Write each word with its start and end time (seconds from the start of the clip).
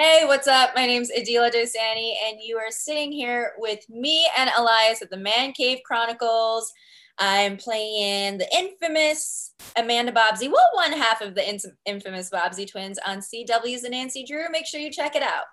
Hey, 0.00 0.22
what's 0.26 0.46
up? 0.46 0.76
My 0.76 0.86
name's 0.86 1.10
Aadila 1.10 1.52
Dosani, 1.52 2.12
and 2.24 2.38
you 2.40 2.56
are 2.56 2.70
sitting 2.70 3.10
here 3.10 3.54
with 3.58 3.80
me 3.90 4.28
and 4.38 4.48
Elias 4.56 5.02
at 5.02 5.10
the 5.10 5.16
Man 5.16 5.50
Cave 5.50 5.80
Chronicles. 5.84 6.72
I'm 7.18 7.56
playing 7.56 8.38
the 8.38 8.46
infamous 8.56 9.54
Amanda 9.74 10.12
Bobbsey, 10.12 10.48
well, 10.52 10.70
one 10.74 10.92
half 10.92 11.20
of 11.20 11.34
the 11.34 11.50
in- 11.50 11.58
infamous 11.84 12.30
Bobbsey 12.30 12.64
twins 12.70 13.00
on 13.04 13.18
CW's 13.18 13.82
and 13.82 13.90
Nancy 13.90 14.24
Drew. 14.24 14.48
Make 14.52 14.66
sure 14.66 14.80
you 14.80 14.92
check 14.92 15.16
it 15.16 15.24
out. 15.24 15.46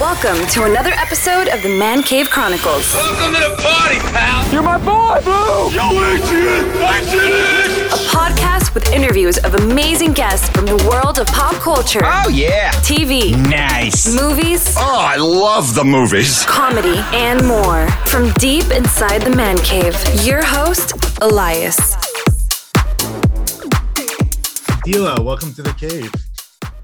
Welcome 0.00 0.46
to 0.52 0.64
another 0.64 0.92
episode 0.92 1.48
of 1.48 1.62
the 1.62 1.68
Man 1.78 2.02
Cave 2.02 2.30
Chronicles, 2.30 2.90
Welcome 2.94 3.34
to 3.34 3.40
the 3.50 3.56
party, 3.62 3.98
pal. 3.98 4.50
You're 4.50 4.62
my 4.62 4.78
boy, 4.78 5.20
Blue! 5.22 5.70
Yo, 5.76 5.90
Adrian, 5.90 6.64
Adrian. 6.80 7.70
a 7.76 7.79
podcast 8.08 8.74
with 8.74 8.90
interviews 8.92 9.38
of 9.38 9.54
amazing 9.54 10.12
guests 10.12 10.48
from 10.50 10.64
the 10.66 10.76
world 10.90 11.18
of 11.18 11.26
pop 11.28 11.54
culture, 11.56 12.00
Oh 12.02 12.28
yeah. 12.28 12.70
TV, 12.82 13.32
Nice. 13.48 14.14
movies, 14.14 14.74
Oh, 14.78 14.98
I 15.00 15.16
love 15.16 15.74
the 15.74 15.84
movies. 15.84 16.44
comedy, 16.46 16.98
and 17.12 17.46
more. 17.46 17.86
From 18.06 18.30
deep 18.34 18.70
inside 18.70 19.22
the 19.22 19.34
Man 19.36 19.58
Cave, 19.58 19.94
your 20.24 20.42
host, 20.44 20.92
Elias. 21.20 21.76
Dila, 24.86 25.22
welcome 25.24 25.52
to 25.54 25.62
the 25.62 25.72
cave. 25.74 26.10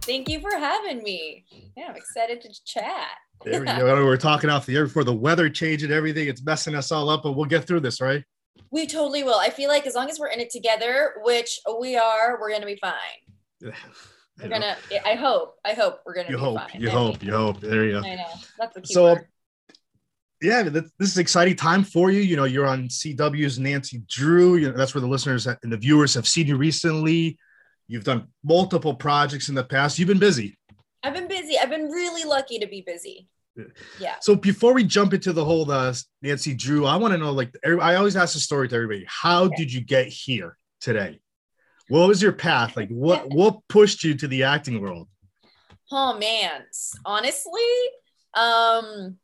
Thank 0.03 0.29
you 0.29 0.41
for 0.41 0.51
having 0.57 1.03
me. 1.03 1.45
Yeah, 1.77 1.87
I'm 1.89 1.97
excited 1.97 2.41
to 2.43 2.49
chat. 2.65 3.09
There 3.45 3.61
we 3.61 3.67
go. 3.67 4.05
We're 4.05 4.17
talking 4.17 4.51
off 4.51 4.67
the 4.67 4.77
air 4.77 4.85
before 4.85 5.03
the 5.05 5.15
weather 5.15 5.49
change 5.49 5.83
and 5.83 5.93
everything. 5.93 6.29
It's 6.29 6.45
messing 6.45 6.75
us 6.75 6.93
all 6.93 7.09
up, 7.11 7.23
but 7.23 7.33
we'll 7.33 7.47
get 7.47 7.67
through 7.67 7.81
this, 7.81 8.01
right? 8.01 8.23
We 8.71 8.87
totally 8.87 9.23
will. 9.23 9.39
I 9.39 9.51
feel 9.51 9.69
like 9.69 9.87
as 9.87 9.95
long 9.95 10.11
as 10.11 10.19
we're 10.19 10.29
in 10.29 10.41
it 10.41 10.51
together, 10.51 11.15
which 11.23 11.61
we 11.81 11.97
are, 11.97 12.39
we're 12.41 12.51
gonna 12.53 12.67
be 12.67 12.77
fine. 12.77 13.73
We're 14.41 14.49
gonna. 14.49 14.77
I 15.05 15.15
hope. 15.15 15.57
I 15.65 15.73
hope 15.73 16.01
we're 16.05 16.15
gonna. 16.15 16.29
You 16.31 16.37
be 16.37 16.43
hope, 16.43 16.59
Fine. 16.59 16.81
you 16.81 16.89
I 16.89 16.93
hope, 16.93 17.21
mean, 17.21 17.31
you 17.31 17.37
hope. 17.37 17.61
There 17.61 17.85
you 17.85 17.93
go. 17.93 18.07
I 18.07 18.17
know. 18.17 18.27
That's 18.59 18.75
the 18.75 18.81
key 18.83 18.95
So, 18.95 19.05
word. 19.15 19.29
Yeah, 20.43 20.63
this 20.65 20.85
is 21.01 21.17
an 21.17 21.23
exciting 21.23 21.57
time 21.57 21.83
for 21.83 22.11
you. 22.11 22.21
You 22.21 22.37
know, 22.37 22.45
you're 22.45 22.67
on 22.67 22.89
CW's 22.89 23.59
Nancy 23.59 24.03
Drew. 24.07 24.57
You 24.57 24.71
know, 24.71 24.77
that's 24.77 24.95
where 24.95 25.01
the 25.01 25.09
listeners 25.09 25.47
and 25.47 25.73
the 25.73 25.79
viewers 25.79 26.13
have 26.13 26.29
seen 26.29 26.47
you 26.47 26.57
recently. 26.59 27.39
You've 27.89 28.05
done 28.05 28.29
multiple 28.45 28.95
projects 28.95 29.49
in 29.49 29.55
the 29.55 29.65
past. 29.65 29.99
You've 29.99 30.09
been 30.09 30.19
busy. 30.19 30.59
I've 31.03 31.15
been 31.15 31.29
busy. 31.29 31.59
I've 31.59 31.71
been 31.71 31.89
really 31.89 32.25
lucky 32.25 32.59
to 32.59 32.67
be 32.67 32.83
busy. 32.87 33.29
Yeah. 33.57 33.65
Yeah. 33.99 34.15
So 34.21 34.35
before 34.35 34.75
we 34.75 34.85
jump 34.85 35.15
into 35.15 35.33
the 35.33 35.45
whole 35.45 35.71
uh, 35.71 35.95
Nancy 36.23 36.55
Drew, 36.55 36.87
I 36.87 36.97
want 36.97 37.13
to 37.13 37.19
know 37.19 37.33
like 37.33 37.55
I 37.65 37.95
always 37.95 38.17
ask 38.17 38.35
the 38.35 38.41
story 38.41 38.69
to 38.69 38.75
everybody. 38.75 39.05
How 39.09 39.49
did 39.49 39.73
you 39.73 39.81
get 39.81 40.09
here 40.09 40.57
today? 40.81 41.21
What 41.89 42.09
was 42.09 42.21
your 42.21 42.33
path? 42.33 42.77
Like 42.77 42.89
what 42.89 43.27
what 43.35 43.61
pushed 43.69 44.05
you 44.05 44.15
to 44.15 44.29
the 44.29 44.45
acting 44.45 44.81
world? 44.81 45.09
Oh 45.91 46.19
man, 46.19 46.65
honestly, 47.05 47.63
um, 48.35 49.19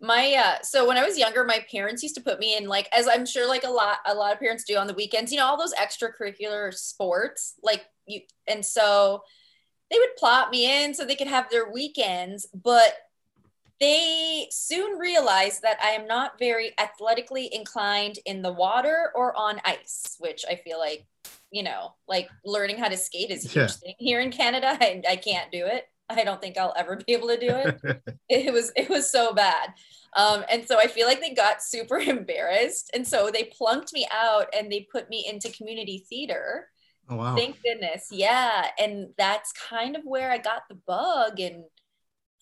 my 0.00 0.34
uh, 0.34 0.62
so 0.62 0.86
when 0.86 0.96
I 0.96 1.04
was 1.04 1.18
younger, 1.18 1.44
my 1.44 1.64
parents 1.70 2.02
used 2.02 2.14
to 2.16 2.22
put 2.22 2.38
me 2.38 2.56
in 2.56 2.66
like, 2.66 2.88
as 2.92 3.06
I'm 3.08 3.26
sure 3.26 3.48
like 3.48 3.64
a 3.64 3.70
lot 3.70 3.98
a 4.06 4.14
lot 4.14 4.32
of 4.32 4.38
parents 4.38 4.64
do 4.64 4.76
on 4.76 4.86
the 4.86 4.94
weekends, 4.94 5.30
you 5.30 5.38
know, 5.38 5.46
all 5.46 5.58
those 5.58 5.74
extracurricular 5.74 6.72
sports, 6.72 7.54
like 7.62 7.84
you, 8.06 8.20
and 8.46 8.64
so 8.64 9.22
they 9.90 9.98
would 9.98 10.16
plot 10.16 10.50
me 10.50 10.84
in 10.84 10.94
so 10.94 11.04
they 11.04 11.16
could 11.16 11.26
have 11.28 11.48
their 11.50 11.70
weekends, 11.70 12.46
but 12.54 12.94
they 13.80 14.48
soon 14.50 14.98
realized 14.98 15.62
that 15.62 15.78
I 15.82 15.90
am 15.90 16.06
not 16.06 16.38
very 16.38 16.72
athletically 16.78 17.54
inclined 17.54 18.18
in 18.24 18.42
the 18.42 18.52
water 18.52 19.10
or 19.14 19.36
on 19.36 19.60
ice, 19.64 20.16
which 20.18 20.44
I 20.48 20.56
feel 20.56 20.78
like, 20.78 21.06
you 21.50 21.62
know, 21.62 21.94
like 22.08 22.28
learning 22.44 22.78
how 22.78 22.88
to 22.88 22.96
skate 22.96 23.30
is 23.30 23.44
a 23.44 23.48
huge 23.48 23.56
Yeah. 23.56 23.66
thing 23.68 23.94
here 23.98 24.20
in 24.20 24.30
Canada. 24.32 24.78
I, 24.80 25.02
I 25.08 25.16
can't 25.16 25.52
do 25.52 25.66
it. 25.66 25.84
I 26.08 26.24
don't 26.24 26.40
think 26.40 26.56
I'll 26.56 26.72
ever 26.76 26.96
be 26.96 27.12
able 27.12 27.28
to 27.28 27.38
do 27.38 27.48
it. 27.56 27.80
it 28.28 28.52
was 28.52 28.72
it 28.76 28.88
was 28.88 29.10
so 29.10 29.34
bad. 29.34 29.74
Um, 30.16 30.44
and 30.50 30.66
so 30.66 30.78
I 30.78 30.86
feel 30.86 31.06
like 31.06 31.20
they 31.20 31.34
got 31.34 31.62
super 31.62 31.98
embarrassed. 32.14 32.90
And 32.94 33.06
so 33.06 33.30
they 33.30 33.44
plunked 33.44 33.92
me 33.92 34.06
out 34.10 34.46
and 34.56 34.72
they 34.72 34.88
put 34.90 35.10
me 35.10 35.26
into 35.30 35.50
community 35.50 36.06
theater. 36.08 36.68
Oh 37.08 37.16
wow. 37.16 37.36
Thank 37.36 37.62
goodness. 37.62 38.08
Yeah. 38.10 38.66
And 38.78 39.08
that's 39.16 39.52
kind 39.52 39.96
of 39.96 40.02
where 40.04 40.30
I 40.30 40.38
got 40.38 40.62
the 40.68 40.74
bug 40.86 41.38
and 41.40 41.64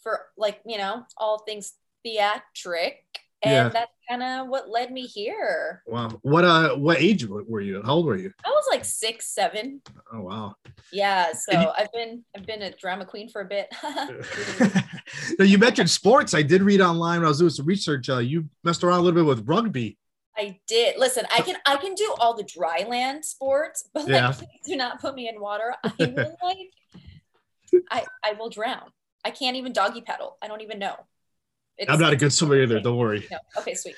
for 0.02 0.20
like, 0.36 0.60
you 0.66 0.78
know, 0.78 1.04
all 1.16 1.38
things 1.46 1.74
theatric. 2.04 3.00
And 3.42 3.52
Yeah. 3.52 3.68
that's 3.68 3.92
kind 4.08 4.22
of 4.22 4.48
what 4.48 4.70
led 4.70 4.90
me 4.90 5.02
here. 5.06 5.82
Wow. 5.86 6.18
What 6.22 6.44
uh 6.44 6.76
what 6.76 6.98
age 6.98 7.26
were 7.26 7.60
you? 7.60 7.82
How 7.84 7.94
old 7.94 8.06
were 8.06 8.16
you? 8.16 8.32
I 8.44 8.48
was 8.48 8.64
like 8.70 8.86
six, 8.86 9.26
seven. 9.34 9.82
Oh 10.12 10.22
wow. 10.22 10.54
Yeah. 10.92 11.32
So 11.34 11.60
you- 11.60 11.70
I've 11.76 11.92
been 11.92 12.24
I've 12.34 12.46
been 12.46 12.62
a 12.62 12.70
drama 12.74 13.04
queen 13.04 13.28
for 13.28 13.42
a 13.42 13.44
bit. 13.44 13.68
now 15.38 15.44
you 15.44 15.58
mentioned 15.58 15.90
sports. 15.90 16.32
I 16.34 16.42
did 16.42 16.62
read 16.62 16.80
online 16.80 17.18
when 17.20 17.26
I 17.26 17.28
was 17.28 17.38
doing 17.38 17.50
some 17.50 17.66
research. 17.66 18.08
Uh, 18.08 18.18
you 18.18 18.48
messed 18.62 18.82
around 18.84 19.00
a 19.00 19.02
little 19.02 19.20
bit 19.20 19.26
with 19.28 19.46
rugby. 19.46 19.98
I 20.36 20.58
did. 20.66 20.96
Listen, 20.98 21.24
I 21.32 21.40
can 21.42 21.56
I 21.66 21.76
can 21.76 21.94
do 21.94 22.14
all 22.18 22.34
the 22.34 22.42
dry 22.44 22.84
land 22.88 23.24
sports, 23.24 23.88
but 23.94 24.08
Yeah. 24.08 24.28
like 24.28 24.38
please 24.38 24.60
do 24.66 24.76
not 24.76 25.00
put 25.00 25.14
me 25.14 25.28
in 25.28 25.40
water. 25.40 25.74
I 25.84 25.92
will 25.98 26.36
like 26.42 26.70
I 27.90 28.04
I 28.24 28.32
will 28.32 28.50
drown. 28.50 28.90
I 29.24 29.30
can't 29.30 29.56
even 29.56 29.72
doggy 29.72 30.00
paddle. 30.02 30.36
I 30.42 30.48
don't 30.48 30.60
even 30.60 30.78
know. 30.78 30.96
It's- 31.78 31.92
I'm 31.92 32.00
not 32.00 32.12
a 32.12 32.16
good 32.16 32.32
swimmer 32.32 32.56
either. 32.62 32.78
Don't 32.80 32.96
worry. 32.98 33.26
No. 33.30 33.38
Okay, 33.58 33.74
sweet. 33.74 33.96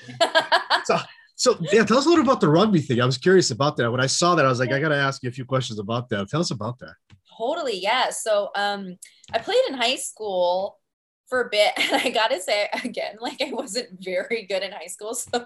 So 1.39 1.55
yeah, 1.71 1.83
tell 1.85 1.99
us 1.99 2.07
a 2.07 2.09
little 2.09 2.23
about 2.23 2.41
the 2.41 2.49
rugby 2.49 2.81
thing. 2.81 2.99
I 2.99 3.05
was 3.05 3.19
curious 3.19 3.51
about 3.51 3.77
that. 3.77 3.91
When 3.91 4.01
I 4.01 4.07
saw 4.07 4.33
that, 4.33 4.43
I 4.45 4.49
was 4.49 4.59
like, 4.59 4.71
I 4.71 4.79
gotta 4.79 4.95
ask 4.95 5.21
you 5.21 5.29
a 5.29 5.31
few 5.31 5.45
questions 5.45 5.77
about 5.77 6.09
that. 6.09 6.27
Tell 6.29 6.39
us 6.39 6.49
about 6.49 6.79
that. 6.79 6.95
totally, 7.37 7.77
yeah. 7.79 8.09
So 8.09 8.49
um 8.55 8.97
I 9.31 9.37
played 9.37 9.61
in 9.69 9.75
high 9.75 9.97
school 9.97 10.79
for 11.27 11.41
a 11.41 11.49
bit 11.51 11.73
and 11.77 12.01
I 12.01 12.09
gotta 12.09 12.41
say 12.41 12.67
again, 12.83 13.17
like 13.21 13.39
I 13.41 13.51
wasn't 13.53 13.89
very 14.03 14.47
good 14.49 14.63
in 14.63 14.71
high 14.71 14.87
school. 14.87 15.13
So 15.13 15.45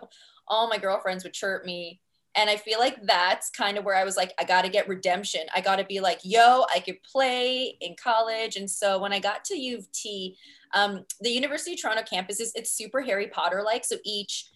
all 0.52 0.70
my 0.70 0.78
girlfriends 0.78 1.26
would 1.26 1.34
chirp 1.34 1.66
me. 1.66 2.02
And 2.36 2.50
I 2.50 2.58
feel 2.58 2.80
like 2.80 2.98
that's 3.04 3.50
kind 3.52 3.78
of 3.78 3.86
where 3.86 3.96
I 3.96 4.06
was 4.06 4.18
like, 4.18 4.34
I 4.40 4.46
gotta 4.46 4.70
get 4.70 4.88
redemption. 4.88 5.42
I 5.56 5.62
gotta 5.62 5.86
be 5.86 6.02
like, 6.02 6.22
yo, 6.24 6.66
I 6.74 6.82
could 6.82 7.04
play 7.04 7.78
in 7.82 7.96
college. 8.02 8.58
And 8.58 8.70
so 8.70 9.00
when 9.00 9.14
I 9.14 9.20
got 9.20 9.46
to 9.46 9.58
U 9.60 9.80
of 9.80 9.92
T, 9.94 10.38
um, 10.74 11.06
the 11.22 11.32
University 11.32 11.74
of 11.74 11.82
Toronto 11.82 12.04
campus 12.04 12.40
is 12.42 12.54
it's 12.56 12.72
super 12.72 13.02
Harry 13.02 13.28
Potter 13.28 13.64
like. 13.66 13.86
So 13.86 13.98
each 14.06 14.48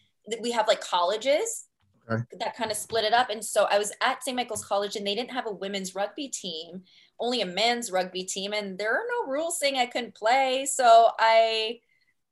we 0.42 0.52
have 0.52 0.68
like 0.68 0.82
colleges 0.82 1.66
Okay. 2.10 2.24
that 2.40 2.56
kind 2.56 2.72
of 2.72 2.78
split 2.78 3.06
it 3.06 3.14
up. 3.14 3.30
And 3.30 3.44
so 3.44 3.68
I 3.72 3.78
was 3.80 3.92
at 4.02 4.24
St. 4.24 4.36
Michael's 4.36 4.66
College 4.66 4.96
and 4.96 5.08
they 5.08 5.16
didn't 5.16 5.32
have 5.32 5.48
a 5.48 5.54
women's 5.54 5.96
rugby 5.96 6.28
team, 6.28 6.84
only 7.20 7.42
a 7.42 7.46
men's 7.48 7.92
rugby 7.92 8.24
team. 8.24 8.54
And 8.54 8.78
there 8.78 8.94
are 8.94 9.06
no 9.10 9.32
rules 9.32 9.60
saying 9.60 9.78
I 9.78 9.88
couldn't 9.88 10.16
play. 10.16 10.68
So 10.70 11.10
I 11.20 11.80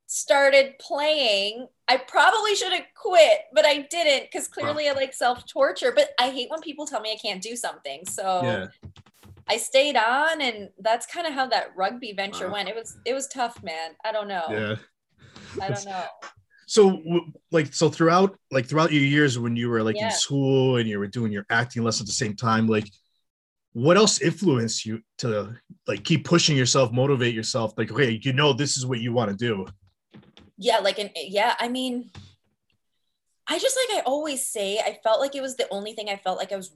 started 0.06 0.78
playing. 0.78 1.68
I 1.86 1.98
probably 1.98 2.54
should 2.54 2.72
have 2.72 2.86
quit, 2.94 3.40
but 3.52 3.66
I 3.66 3.86
didn't 3.90 4.30
because 4.30 4.48
clearly 4.48 4.88
I 4.88 4.92
like 4.92 5.12
self 5.12 5.46
torture. 5.46 5.92
But 5.94 6.10
I 6.18 6.30
hate 6.30 6.48
when 6.50 6.60
people 6.60 6.86
tell 6.86 7.00
me 7.00 7.12
I 7.12 7.16
can't 7.16 7.42
do 7.42 7.56
something. 7.56 8.04
So 8.06 8.40
Yeah. 8.42 8.66
I 9.46 9.58
stayed 9.58 9.96
on, 9.96 10.40
and 10.40 10.70
that's 10.78 11.04
kind 11.04 11.26
of 11.26 11.34
how 11.34 11.46
that 11.48 11.76
rugby 11.76 12.14
venture 12.14 12.46
Wow. 12.46 12.54
went. 12.54 12.68
It 12.70 12.74
was 12.74 12.96
it 13.04 13.12
was 13.12 13.26
tough, 13.28 13.62
man. 13.62 13.90
I 14.04 14.12
don't 14.12 14.28
know. 14.28 14.44
Yeah. 14.48 14.76
I 15.60 15.68
don't 15.68 15.84
know. 15.84 16.04
So 16.66 17.02
like 17.52 17.74
so 17.74 17.90
throughout 17.90 18.38
like 18.50 18.66
throughout 18.66 18.90
your 18.90 19.02
years 19.02 19.38
when 19.38 19.54
you 19.54 19.68
were 19.68 19.82
like 19.82 19.96
Yeah. 19.96 20.06
in 20.06 20.10
school 20.12 20.78
and 20.78 20.88
you 20.88 20.98
were 20.98 21.06
doing 21.06 21.30
your 21.30 21.44
acting 21.50 21.82
lessons 21.82 22.02
at 22.02 22.06
the 22.06 22.14
same 22.14 22.34
time, 22.34 22.66
like 22.66 22.88
what 23.74 23.98
else 23.98 24.22
influenced 24.22 24.86
you 24.86 25.02
to 25.18 25.54
like 25.86 26.04
keep 26.04 26.24
pushing 26.24 26.56
yourself, 26.56 26.90
motivate 26.92 27.34
yourself? 27.34 27.74
Like, 27.76 27.92
okay, 27.92 28.18
you 28.22 28.32
know 28.32 28.54
this 28.54 28.78
is 28.78 28.86
what 28.86 29.00
you 29.00 29.12
want 29.12 29.30
to 29.30 29.36
do. 29.36 29.66
Yeah 30.56 30.78
like 30.78 30.98
an 30.98 31.10
yeah 31.16 31.54
i 31.58 31.68
mean 31.68 32.10
i 33.48 33.58
just 33.58 33.76
like 33.76 33.98
i 33.98 34.02
always 34.06 34.46
say 34.46 34.78
i 34.78 34.98
felt 35.02 35.20
like 35.20 35.34
it 35.34 35.42
was 35.42 35.56
the 35.56 35.68
only 35.70 35.92
thing 35.92 36.08
i 36.08 36.16
felt 36.16 36.38
like 36.38 36.52
i 36.52 36.56
was 36.56 36.72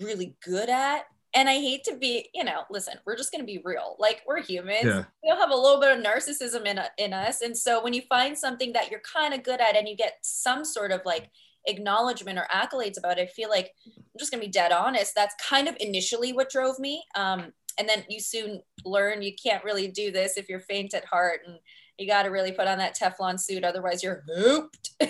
really 0.00 0.36
good 0.44 0.68
at. 0.68 1.04
And 1.34 1.48
i 1.48 1.54
hate 1.54 1.84
to 1.84 1.96
be 1.96 2.28
you 2.34 2.44
know 2.44 2.64
listen 2.70 2.94
we're 3.06 3.16
just 3.16 3.32
going 3.32 3.40
to 3.40 3.46
be 3.46 3.62
real. 3.64 3.96
Like 3.98 4.20
we're 4.26 4.42
humans. 4.42 4.84
Yeah. 4.84 5.04
we 5.22 5.30
all 5.30 5.38
have 5.38 5.50
a 5.50 5.56
little 5.56 5.80
bit 5.80 5.96
of 5.96 6.04
narcissism 6.04 6.66
in, 6.66 6.78
in 6.98 7.12
us. 7.14 7.40
And 7.40 7.56
so 7.56 7.82
when 7.82 7.94
you 7.94 8.02
find 8.02 8.36
something 8.36 8.72
that 8.74 8.90
you're 8.90 9.00
kind 9.00 9.32
of 9.32 9.42
good 9.42 9.60
at 9.60 9.76
and 9.76 9.88
you 9.88 9.96
get 9.96 10.18
some 10.22 10.64
sort 10.64 10.92
of 10.92 11.00
like 11.06 11.30
acknowledgement 11.66 12.38
or 12.38 12.46
accolades 12.52 12.98
about 12.98 13.18
it 13.18 13.22
i 13.22 13.26
feel 13.26 13.48
like 13.48 13.70
i'm 13.86 14.18
just 14.18 14.32
going 14.32 14.42
to 14.42 14.46
be 14.46 14.52
dead 14.52 14.72
honest. 14.72 15.14
That's 15.14 15.34
kind 15.42 15.68
of 15.68 15.76
initially 15.80 16.32
what 16.32 16.50
drove 16.50 16.78
me. 16.78 17.04
Um, 17.14 17.52
and 17.78 17.88
then 17.88 18.04
you 18.10 18.20
soon 18.20 18.60
learn 18.84 19.22
you 19.22 19.32
can't 19.42 19.64
really 19.64 19.88
do 19.88 20.10
this 20.10 20.36
if 20.36 20.50
you're 20.50 20.60
faint 20.60 20.92
at 20.92 21.06
heart 21.06 21.40
and 21.46 21.58
you 21.98 22.06
got 22.06 22.24
to 22.24 22.30
really 22.30 22.52
put 22.52 22.66
on 22.66 22.78
that 22.78 22.96
Teflon 22.96 23.38
suit, 23.38 23.64
otherwise 23.64 24.02
you're 24.02 24.24
hooped, 24.26 24.90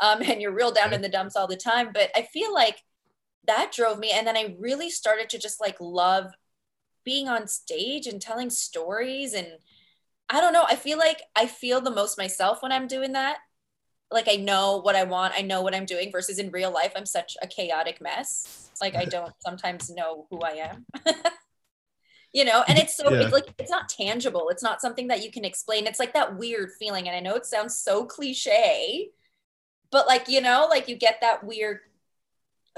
um, 0.00 0.22
and 0.22 0.40
you're 0.40 0.54
real 0.54 0.72
down 0.72 0.92
in 0.92 1.02
the 1.02 1.08
dumps 1.08 1.36
all 1.36 1.46
the 1.46 1.56
time. 1.56 1.90
But 1.92 2.10
I 2.14 2.22
feel 2.22 2.52
like 2.52 2.82
that 3.46 3.72
drove 3.72 3.98
me, 3.98 4.10
and 4.12 4.26
then 4.26 4.36
I 4.36 4.56
really 4.58 4.90
started 4.90 5.28
to 5.30 5.38
just 5.38 5.60
like 5.60 5.76
love 5.80 6.32
being 7.04 7.28
on 7.28 7.46
stage 7.46 8.06
and 8.06 8.20
telling 8.20 8.50
stories, 8.50 9.34
and 9.34 9.48
I 10.28 10.40
don't 10.40 10.52
know. 10.52 10.64
I 10.68 10.76
feel 10.76 10.98
like 10.98 11.22
I 11.34 11.46
feel 11.46 11.80
the 11.80 11.90
most 11.90 12.18
myself 12.18 12.62
when 12.62 12.72
I'm 12.72 12.86
doing 12.86 13.12
that. 13.12 13.38
Like 14.10 14.28
I 14.28 14.36
know 14.36 14.78
what 14.78 14.94
I 14.94 15.02
want, 15.04 15.34
I 15.36 15.42
know 15.42 15.62
what 15.62 15.74
I'm 15.74 15.86
doing. 15.86 16.12
Versus 16.12 16.38
in 16.38 16.50
real 16.50 16.72
life, 16.72 16.92
I'm 16.96 17.06
such 17.06 17.36
a 17.42 17.46
chaotic 17.46 18.00
mess. 18.00 18.70
Like 18.80 18.94
I 18.94 19.04
don't 19.06 19.32
sometimes 19.40 19.90
know 19.90 20.26
who 20.30 20.40
I 20.40 20.70
am. 20.70 20.86
you 22.36 22.44
know 22.44 22.62
and 22.68 22.78
it's 22.78 22.94
so 22.94 23.10
Yeah. 23.10 23.22
it's 23.22 23.32
like 23.32 23.48
it's 23.58 23.70
not 23.70 23.88
tangible 23.88 24.50
it's 24.50 24.62
not 24.62 24.82
something 24.82 25.08
that 25.08 25.24
you 25.24 25.30
can 25.30 25.44
explain 25.44 25.86
it's 25.86 25.98
like 25.98 26.12
that 26.12 26.36
weird 26.36 26.70
feeling 26.78 27.08
and 27.08 27.16
i 27.16 27.20
know 27.20 27.34
it 27.34 27.46
sounds 27.46 27.74
so 27.76 28.04
cliche 28.04 29.08
but 29.90 30.06
like 30.06 30.28
you 30.28 30.42
know 30.42 30.66
like 30.68 30.86
you 30.86 30.96
get 30.96 31.16
that 31.22 31.42
weird 31.42 31.78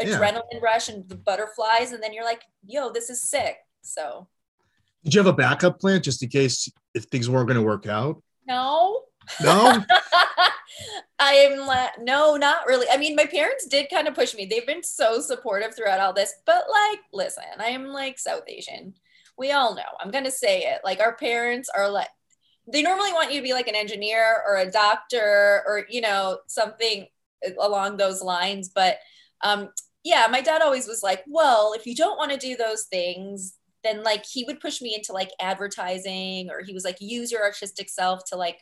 Yeah. 0.00 0.06
adrenaline 0.16 0.62
rush 0.62 0.88
and 0.88 1.08
the 1.08 1.16
butterflies 1.16 1.90
and 1.93 2.00
then 2.00 2.12
you're 2.14 2.25
like 2.32 2.43
yo 2.64 2.90
this 2.93 3.10
is 3.10 3.20
sick 3.20 3.56
so 3.82 4.28
Did 5.02 5.14
you 5.14 5.19
have 5.19 5.26
a 5.26 5.32
backup 5.44 5.81
plan 5.81 6.02
just 6.02 6.22
in 6.22 6.28
case 6.28 6.70
if 6.94 7.05
things 7.05 7.28
weren't 7.28 7.49
going 7.49 7.58
to 7.60 7.66
work 7.72 7.87
out? 7.87 8.22
no 8.46 9.02
No. 9.43 9.84
I 11.19 11.32
am 11.32 11.66
like, 11.66 11.90
no, 12.00 12.37
not 12.37 12.66
really. 12.66 12.87
I 12.90 12.96
mean, 12.96 13.16
my 13.16 13.26
parents 13.26 13.66
did 13.66 13.90
kind 13.90 14.06
of 14.06 14.14
push 14.14 14.34
me. 14.34 14.46
They've 14.46 14.66
been 14.66 14.84
so 14.84 15.20
supportive 15.20 15.75
throughout 15.75 15.99
all 16.00 16.12
this, 16.12 16.32
but 16.46 16.62
like, 16.70 17.00
listen, 17.12 17.43
I 17.58 17.66
am 17.70 17.87
like 17.88 18.19
South 18.19 18.44
Asian. 18.46 18.94
We 19.38 19.52
all 19.52 19.75
know. 19.75 19.82
I'm 20.00 20.11
gonna 20.11 20.31
say 20.31 20.62
it. 20.62 20.81
Like, 20.85 21.00
our 21.00 21.17
parents 21.17 21.69
are 21.75 21.88
like, 21.90 22.08
they 22.70 22.82
normally 22.82 23.12
want 23.12 23.32
you 23.32 23.40
to 23.40 23.44
be 23.44 23.52
like 23.52 23.69
an 23.69 23.75
engineer 23.75 24.43
or 24.46 24.56
a 24.56 24.70
doctor 24.70 25.62
or 25.67 25.87
you 25.88 26.00
know 26.00 26.38
something 26.49 27.06
along 27.61 27.96
those 27.96 28.23
lines. 28.23 28.70
But 28.75 28.99
um, 29.43 29.70
yeah, 30.05 30.26
my 30.31 30.40
dad 30.40 30.62
always 30.62 30.87
was 30.87 31.02
like, 31.02 31.25
well, 31.26 31.73
if 31.75 31.87
you 31.87 31.94
don't 31.94 32.19
want 32.19 32.32
to 32.32 32.38
do 32.38 32.56
those 32.56 32.85
things, 32.85 33.56
then 33.85 34.02
like 34.02 34.25
he 34.26 34.44
would 34.44 34.61
push 34.61 34.82
me 34.82 34.94
into 34.94 35.12
like 35.12 35.31
advertising 35.41 36.50
or 36.50 36.62
he 36.62 36.75
was 36.75 36.84
like, 36.84 36.96
use 37.00 37.31
your 37.32 37.43
artistic 37.43 37.88
self 37.88 38.25
to 38.26 38.37
like 38.37 38.58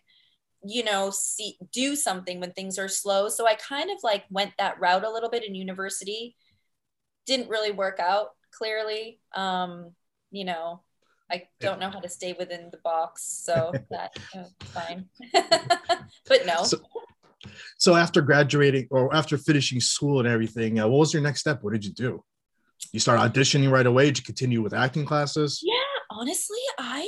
you 0.64 0.82
know 0.82 1.10
see 1.10 1.56
do 1.72 1.94
something 1.94 2.40
when 2.40 2.52
things 2.52 2.78
are 2.78 2.88
slow 2.88 3.28
so 3.28 3.46
i 3.46 3.54
kind 3.54 3.90
of 3.90 3.98
like 4.02 4.24
went 4.30 4.52
that 4.58 4.80
route 4.80 5.04
a 5.04 5.10
little 5.10 5.28
bit 5.28 5.44
in 5.44 5.54
university 5.54 6.34
didn't 7.26 7.48
really 7.48 7.70
work 7.70 8.00
out 8.00 8.30
clearly 8.52 9.20
um 9.34 9.92
you 10.36 10.44
know 10.44 10.80
i 11.30 11.42
don't 11.60 11.80
know 11.80 11.90
how 11.90 12.00
to 12.00 12.08
stay 12.08 12.34
within 12.38 12.68
the 12.70 12.78
box 12.78 13.22
so 13.44 13.72
that 13.90 14.16
uh, 14.36 14.44
fine 14.76 15.08
but 16.28 16.46
no 16.46 16.64
So, 16.64 16.78
so 17.78 17.94
after 17.94 18.20
graduating 18.22 18.88
or 18.90 19.14
after 19.14 19.38
finishing 19.38 19.80
school 19.80 20.18
and 20.18 20.28
everything, 20.28 20.80
uh, 20.80 20.88
what 20.88 20.98
was 20.98 21.12
your 21.12 21.22
next 21.22 21.40
step? 21.40 21.62
What 21.62 21.74
did 21.74 21.84
you 21.84 21.92
do? 21.92 22.24
You 22.92 22.98
start 22.98 23.20
auditioning 23.20 23.70
right 23.70 23.86
away. 23.86 24.06
Did 24.06 24.18
you 24.18 24.24
continue 24.24 24.62
with 24.62 24.74
acting 24.74 25.04
classes? 25.04 25.60
yeah 25.62 25.74
honestly 26.10 26.58
i 26.78 27.06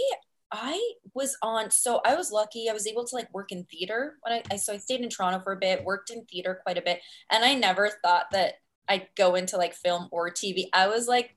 i 0.53 0.93
was 1.15 1.37
on 1.43 1.71
so 1.71 2.01
i 2.05 2.15
was 2.15 2.33
lucky 2.33 2.69
i 2.69 2.73
was 2.73 2.87
able 2.87 3.05
to 3.05 3.15
like 3.15 3.33
work 3.33 3.53
in 3.53 3.65
theater 3.65 4.17
when 4.23 4.35
I, 4.35 4.43
I 4.53 4.57
so 4.57 4.73
i 4.73 4.79
stayed 4.79 5.01
in 5.01 5.09
toronto 5.09 5.41
for 5.41 5.53
a 5.53 5.59
bit 5.59 5.85
worked 5.85 6.11
in 6.11 6.25
theater 6.25 6.61
quite 6.63 6.79
a 6.79 6.83
bit 6.83 7.01
and 7.31 7.45
i 7.45 7.55
never 7.55 7.91
thought 8.03 8.27
that 8.33 8.55
i'd 8.89 9.09
go 9.17 9.35
into 9.35 9.57
like 9.57 9.75
film 9.75 10.09
or 10.11 10.31
tv 10.31 10.69
i 10.73 10.89
was 10.89 11.07
like 11.09 11.37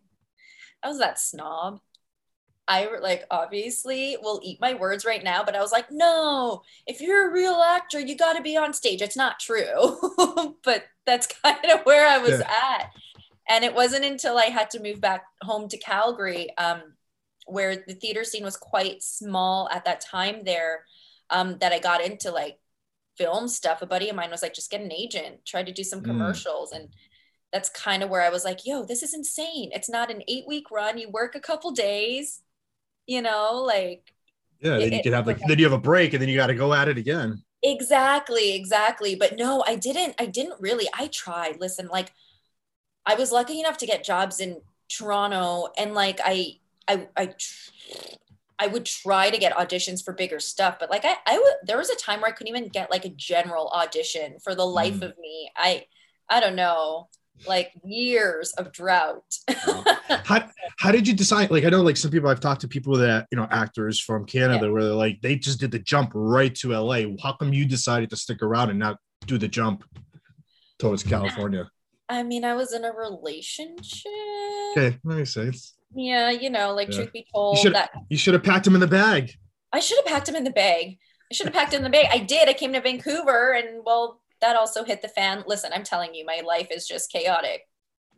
i 0.84 0.88
was 0.90 1.00
that 1.00 1.20
snob 1.20 1.80
i 2.68 2.88
like 3.02 3.26
obviously 3.32 4.18
will 4.22 4.40
eat 4.44 4.62
my 4.62 4.74
words 4.74 5.06
right 5.06 5.24
now 5.24 5.44
but 5.44 5.56
i 5.56 5.62
was 5.62 5.72
like 5.72 5.92
no 5.92 6.62
if 6.88 7.02
you're 7.02 7.30
a 7.30 7.34
real 7.34 7.56
actor 7.56 8.00
you 8.00 8.18
got 8.18 8.34
to 8.34 8.42
be 8.42 8.58
on 8.58 8.74
stage 8.74 9.02
it's 9.02 9.18
not 9.18 9.40
true 9.40 9.98
but 10.64 10.86
that's 11.06 11.28
kind 11.44 11.66
of 11.72 11.82
where 11.86 12.08
i 12.08 12.18
was 12.18 12.42
at 12.42 12.88
and 13.50 13.64
it 13.66 13.74
wasn't 13.74 14.06
until 14.06 14.38
i 14.38 14.46
had 14.46 14.70
to 14.70 14.82
move 14.82 15.02
back 15.02 15.24
home 15.44 15.68
to 15.68 15.78
calgary 15.78 16.50
um, 16.58 16.82
where 17.48 17.76
the 17.76 17.96
theater 17.96 18.24
scene 18.24 18.44
was 18.44 18.58
quite 18.58 19.02
small 19.04 19.70
at 19.72 19.86
that 19.86 20.02
time 20.02 20.44
there 20.46 20.86
um, 21.30 21.58
that 21.60 21.74
I 21.74 21.80
got 21.80 22.02
into 22.02 22.32
like 22.32 22.60
film 23.18 23.48
stuff. 23.48 23.82
A 23.82 23.86
buddy 23.86 24.10
of 24.10 24.16
mine 24.16 24.32
was 24.32 24.42
like, 24.42 24.54
just 24.54 24.72
get 24.72 24.82
an 24.82 24.92
agent, 24.92 25.46
try 25.46 25.64
to 25.64 25.72
do 25.72 25.84
some 25.84 26.02
Mm. 26.02 26.08
commercials. 26.08 26.72
And 26.72 26.90
that's 27.54 27.70
kind 27.70 28.04
of 28.04 28.10
where 28.10 28.22
I 28.22 28.30
was 28.30 28.46
like, 28.46 28.66
yo, 28.66 28.84
this 28.86 29.04
is 29.04 29.14
insane. 29.14 29.72
It's 29.74 29.90
not 29.90 30.12
an 30.12 30.24
eight 30.28 30.46
week 30.48 30.72
run. 30.72 30.98
You 30.98 31.10
work 31.10 31.36
a 31.36 31.40
couple 31.40 31.72
days, 31.72 32.42
you 33.08 33.22
know, 33.22 33.64
like 33.66 34.14
Yeah. 34.62 34.78
Then 34.78 34.94
you 34.94 35.02
can 35.02 35.14
have 35.14 35.28
like 35.28 35.42
it- 35.42 35.48
then 35.48 35.58
you 35.60 35.66
have 35.66 35.74
a 35.74 35.80
break 35.80 36.14
and 36.14 36.22
then 36.22 36.30
you 36.30 36.36
got 36.38 36.48
to 36.48 36.56
go 36.56 36.74
at 36.74 36.88
it 36.88 36.98
again. 36.98 37.44
exactly, 37.64 38.54
exactly. 38.56 39.16
But 39.16 39.38
no, 39.38 39.64
I 39.68 39.76
didn't, 39.76 40.16
I 40.20 40.26
didn't 40.26 40.60
really. 40.62 40.88
I 40.98 41.08
tried. 41.08 41.60
Listen, 41.60 41.88
like 41.88 42.12
I 43.06 43.16
was 43.16 43.32
lucky 43.32 43.60
enough 43.60 43.78
to 43.80 43.86
get 43.86 44.04
jobs 44.04 44.40
in 44.40 44.62
Toronto 44.90 45.70
and 45.78 45.94
like 45.94 46.20
I 46.24 46.60
I 46.88 47.08
I 47.18 47.26
tr- 47.28 47.72
I 48.60 48.68
would 48.68 48.86
try 48.86 49.30
to 49.32 49.38
get 49.40 49.54
auditions 49.56 50.04
for 50.04 50.14
bigger 50.14 50.40
stuff, 50.40 50.78
but 50.80 50.90
like 50.92 51.06
I 51.06 51.16
I 51.26 51.38
would 51.40 51.56
there 51.68 51.78
was 51.78 51.90
a 51.90 51.96
time 51.96 52.22
where 52.22 52.30
I 52.30 52.34
couldn't 52.34 52.56
even 52.56 52.70
get 52.70 52.92
like 52.92 53.06
a 53.06 53.10
general 53.10 53.70
audition 53.70 54.40
for 54.44 54.56
the 54.56 54.66
life 54.66 55.00
Mm. 55.00 55.04
of 55.04 55.18
me. 55.20 55.52
I 55.56 55.86
I 56.30 56.40
don't 56.40 56.56
know, 56.56 57.10
like 57.48 57.72
years 57.84 58.52
of 58.54 58.72
drought. 58.72 59.24
How 60.26 60.50
how 60.78 60.92
did 60.92 61.08
you 61.08 61.14
decide? 61.14 61.52
Like 61.52 61.64
I 61.64 61.70
know 61.70 61.82
like 61.82 61.98
some 61.98 62.12
people 62.12 62.30
I've 62.30 62.40
talked 62.40 62.62
to 62.62 62.68
people 62.68 62.98
that 62.98 63.28
you 63.32 63.38
know 63.38 63.48
actors 63.50 64.00
from 64.00 64.26
Canada 64.26 64.72
where 64.72 64.84
they're 64.84 64.94
like 64.94 65.22
they 65.22 65.36
just 65.36 65.60
did 65.60 65.72
the 65.72 65.80
jump 65.80 66.12
right 66.14 66.54
to 66.56 66.70
LA. 66.78 67.04
How 67.22 67.34
come 67.34 67.54
you 67.54 67.66
decided 67.66 68.10
to 68.12 68.16
stick 68.18 68.42
around 68.42 68.70
and 68.70 68.80
not 68.80 68.98
do 69.26 69.38
the 69.38 69.48
jump 69.48 69.84
towards 70.80 71.04
California? 71.04 71.70
I 72.10 72.24
mean, 72.24 72.44
I 72.44 72.56
was 72.56 72.74
in 72.74 72.84
a 72.84 72.92
relationship. 72.92 74.12
Okay, 74.78 74.98
that 75.04 75.16
makes 75.16 75.34
sense. 75.34 75.76
Yeah, 75.94 76.30
you 76.30 76.50
know, 76.50 76.74
like 76.74 76.90
Yeah. 76.90 76.96
truth 76.98 77.14
be 77.14 77.26
told, 77.34 77.58
should- 77.58 77.76
that 77.76 77.92
You 78.10 78.18
should 78.18 78.34
have 78.34 78.44
packed 78.44 78.66
him 78.68 78.76
in 78.76 78.82
the 78.82 78.88
bag. 78.88 79.34
I 79.74 79.80
should 79.80 79.98
have 79.98 80.06
packed 80.06 80.28
him 80.30 80.36
in 80.36 80.44
the 80.44 80.52
bag. 80.52 80.98
I 81.32 81.34
should 81.34 81.48
have 81.48 81.54
packed 81.54 81.74
him 81.74 81.78
in 81.80 81.84
the 81.84 81.90
bag. 81.90 82.08
I 82.12 82.18
did. 82.18 82.50
I 82.50 82.54
came 82.54 82.74
to 82.74 82.82
Vancouver 82.82 83.54
and 83.54 83.82
well, 83.86 84.21
that 84.42 84.56
also 84.56 84.84
hit 84.84 85.02
the 85.02 85.08
fan. 85.08 85.44
Listen, 85.48 85.72
I'm 85.74 85.84
telling 85.84 86.14
you, 86.16 86.26
my 86.26 86.42
life 86.46 86.68
is 86.72 86.88
just 86.88 87.12
chaotic. 87.12 87.62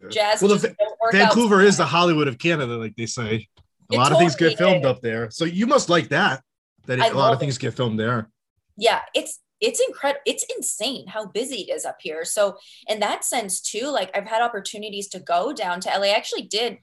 Jazz 0.09 0.41
Well, 0.41 0.49
the 0.49 0.55
just 0.55 0.67
Va- 0.67 0.75
don't 0.79 0.99
work 1.01 1.11
Vancouver 1.13 1.61
out. 1.61 1.67
is 1.67 1.77
the 1.77 1.85
Hollywood 1.85 2.27
of 2.27 2.37
Canada, 2.37 2.77
like 2.77 2.95
they 2.95 3.05
say. 3.05 3.47
A 3.91 3.95
It 3.95 3.97
lot 3.97 4.11
of 4.11 4.17
things 4.17 4.35
get 4.35 4.57
filmed 4.57 4.85
is. 4.85 4.91
up 4.91 5.01
there, 5.01 5.29
so 5.29 5.45
you 5.45 5.67
must 5.67 5.89
like 5.89 6.09
that. 6.09 6.41
That 6.87 6.99
I 6.99 7.07
it, 7.07 7.13
a 7.13 7.17
lot 7.17 7.33
of 7.33 7.39
things 7.39 7.55
it. 7.57 7.61
get 7.61 7.73
filmed 7.75 7.99
there. 7.99 8.29
yeah 8.77 9.01
it's 9.13 9.39
it's 9.61 9.79
incredible 9.87 10.21
it's 10.25 10.45
insane 10.57 11.07
how 11.07 11.25
busy 11.27 11.61
it 11.61 11.73
is 11.73 11.85
up 11.85 11.97
here 12.01 12.25
so 12.25 12.57
in 12.87 12.99
that 12.99 13.23
sense 13.23 13.61
too 13.61 13.87
like 13.87 14.11
i've 14.15 14.27
had 14.27 14.41
opportunities 14.41 15.07
to 15.09 15.19
go 15.19 15.53
down 15.53 15.79
to 15.79 15.89
la 15.89 16.03
i 16.03 16.09
actually 16.09 16.41
did 16.41 16.77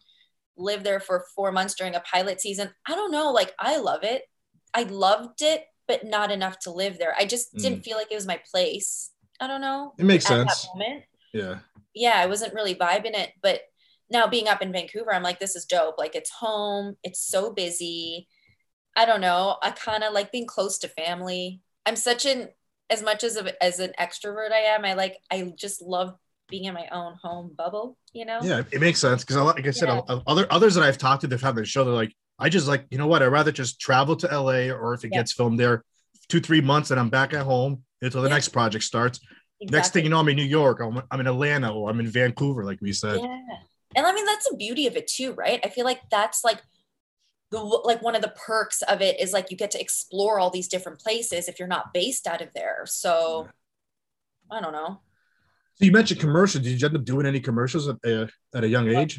live 0.56 0.82
there 0.84 1.00
for 1.00 1.24
four 1.34 1.52
months 1.52 1.74
during 1.74 1.94
a 1.94 2.00
pilot 2.00 2.40
season 2.40 2.70
i 2.86 2.94
don't 2.94 3.10
know 3.10 3.30
like 3.32 3.52
i 3.58 3.76
love 3.76 4.04
it 4.04 4.22
i 4.72 4.84
loved 4.84 5.42
it 5.42 5.64
but 5.88 6.04
not 6.04 6.30
enough 6.30 6.58
to 6.58 6.70
live 6.70 6.96
there 6.98 7.14
i 7.18 7.26
just 7.26 7.52
didn't 7.56 7.80
mm. 7.80 7.84
feel 7.84 7.96
like 7.96 8.10
it 8.10 8.14
was 8.14 8.26
my 8.26 8.40
place 8.50 9.10
i 9.40 9.46
don't 9.46 9.60
know 9.60 9.92
It 9.98 10.04
makes 10.04 10.26
sense. 10.26 10.62
that 10.62 10.68
moment 10.78 11.04
Yeah. 11.32 11.58
yeah, 11.94 12.14
I 12.16 12.26
wasn't 12.26 12.54
really 12.54 12.74
vibing 12.74 13.14
it. 13.16 13.30
But 13.42 13.60
now 14.10 14.26
being 14.26 14.48
up 14.48 14.60
in 14.62 14.72
Vancouver, 14.72 15.14
I'm 15.14 15.22
like, 15.22 15.38
this 15.38 15.54
is 15.54 15.64
dope. 15.64 15.96
Like 15.98 16.14
it's 16.16 16.30
home. 16.30 16.96
It's 17.04 17.20
so 17.24 17.52
busy. 17.52 18.26
I 18.96 19.04
don't 19.06 19.20
know. 19.20 19.56
I 19.62 19.70
kind 19.70 20.02
of 20.02 20.12
like 20.12 20.32
being 20.32 20.46
close 20.46 20.78
to 20.80 20.88
family. 20.88 21.60
I'm 21.86 21.94
such 21.96 22.26
an 22.26 22.48
as 22.90 23.02
much 23.02 23.22
as 23.22 23.36
a, 23.36 23.62
as 23.62 23.78
an 23.78 23.92
extrovert 24.00 24.50
I 24.50 24.74
am. 24.74 24.84
I 24.84 24.94
like 24.94 25.18
I 25.30 25.52
just 25.56 25.80
love 25.80 26.16
being 26.48 26.64
in 26.64 26.74
my 26.74 26.88
own 26.90 27.14
home 27.22 27.54
bubble. 27.56 27.96
You 28.12 28.24
know. 28.24 28.40
Yeah, 28.42 28.62
it 28.72 28.80
makes 28.80 28.98
sense 28.98 29.22
because 29.24 29.36
like 29.36 29.64
I 29.66 29.70
said, 29.70 29.88
Yeah. 29.88 30.18
other 30.26 30.46
others 30.50 30.74
that 30.74 30.82
I've 30.82 30.98
talked 30.98 31.20
to, 31.20 31.28
they've 31.28 31.40
had 31.40 31.54
the 31.54 31.64
show. 31.64 31.84
They're 31.84 31.94
like, 31.94 32.12
I 32.40 32.48
just 32.48 32.66
like, 32.66 32.86
you 32.90 32.98
know 32.98 33.06
what? 33.06 33.22
I'd 33.22 33.26
rather 33.28 33.52
just 33.52 33.80
travel 33.80 34.16
to 34.16 34.26
LA, 34.26 34.72
or 34.74 34.94
if 34.94 35.04
it 35.04 35.10
Yeah. 35.12 35.18
gets 35.20 35.32
filmed 35.32 35.60
there, 35.60 35.84
two 36.28 36.40
three 36.40 36.60
months, 36.60 36.90
and 36.90 36.98
I'm 36.98 37.10
back 37.10 37.32
at 37.34 37.42
home 37.46 37.84
until 38.02 38.22
the 38.22 38.28
Yeah. 38.28 38.34
next 38.34 38.48
project 38.48 38.84
starts. 38.84 39.20
Next 39.62 39.92
thing 39.92 40.04
you 40.04 40.10
know, 40.10 40.18
I'm 40.18 40.28
in 40.28 40.36
New 40.36 40.42
York, 40.42 40.80
I'm, 40.80 41.02
I'm 41.10 41.20
in 41.20 41.26
Atlanta, 41.26 41.74
or 41.74 41.90
I'm 41.90 42.00
in 42.00 42.06
Vancouver, 42.06 42.64
like 42.64 42.80
we 42.80 42.92
said. 42.92 43.20
Yeah. 43.20 43.38
And 43.96 44.06
I 44.06 44.12
mean 44.12 44.24
that's 44.24 44.48
the 44.48 44.56
beauty 44.56 44.86
of 44.86 44.96
it 44.96 45.06
too, 45.06 45.32
right? 45.32 45.60
I 45.64 45.68
feel 45.68 45.84
like 45.84 46.00
that's 46.10 46.44
like 46.44 46.62
the 47.50 47.58
like 47.58 48.00
one 48.02 48.14
of 48.14 48.22
the 48.22 48.32
perks 48.46 48.82
of 48.82 49.02
it 49.02 49.20
is 49.20 49.32
like 49.32 49.50
you 49.50 49.56
get 49.56 49.72
to 49.72 49.80
explore 49.80 50.38
all 50.38 50.50
these 50.50 50.68
different 50.68 51.00
places 51.00 51.48
if 51.48 51.58
you're 51.58 51.68
not 51.68 51.92
based 51.92 52.26
out 52.26 52.40
of 52.40 52.52
there. 52.54 52.82
So 52.86 53.48
I 54.50 54.60
don't 54.60 54.72
know. 54.72 55.00
So 55.74 55.84
you 55.84 55.92
mentioned 55.92 56.20
commercials. 56.20 56.64
Did 56.64 56.80
you 56.80 56.86
end 56.86 56.96
up 56.96 57.04
doing 57.04 57.26
any 57.26 57.40
commercials 57.40 57.88
at, 57.88 57.96
uh, 58.04 58.26
at 58.54 58.64
a 58.64 58.68
young 58.68 58.88
age? 58.88 59.18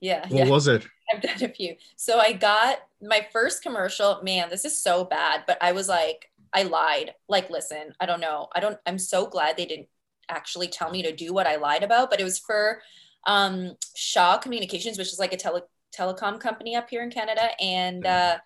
Yeah. 0.00 0.20
What 0.28 0.46
yeah. 0.46 0.48
was 0.48 0.68
it? 0.68 0.86
I've 1.12 1.22
done 1.22 1.42
a 1.42 1.48
few. 1.48 1.76
So 1.96 2.18
I 2.18 2.32
got 2.32 2.78
my 3.02 3.26
first 3.32 3.62
commercial. 3.62 4.20
Man, 4.22 4.50
this 4.50 4.64
is 4.64 4.80
so 4.80 5.04
bad, 5.04 5.44
but 5.46 5.58
I 5.60 5.72
was 5.72 5.88
like, 5.88 6.30
I 6.54 6.62
lied. 6.62 7.14
Like, 7.28 7.50
listen, 7.50 7.92
I 8.00 8.06
don't 8.06 8.20
know. 8.20 8.48
I 8.54 8.60
don't, 8.60 8.78
I'm 8.86 8.98
so 8.98 9.26
glad 9.26 9.56
they 9.56 9.66
didn't 9.66 9.88
actually 10.28 10.68
tell 10.68 10.90
me 10.90 11.02
to 11.02 11.14
do 11.14 11.34
what 11.34 11.46
I 11.46 11.56
lied 11.56 11.82
about, 11.82 12.10
but 12.10 12.20
it 12.20 12.24
was 12.24 12.38
for 12.38 12.80
um, 13.26 13.74
Shaw 13.96 14.38
Communications, 14.38 14.96
which 14.96 15.12
is 15.12 15.18
like 15.18 15.32
a 15.32 15.36
tele, 15.36 15.62
telecom 15.96 16.38
company 16.38 16.76
up 16.76 16.88
here 16.88 17.02
in 17.02 17.10
Canada. 17.10 17.48
And 17.60 18.06
uh, 18.06 18.38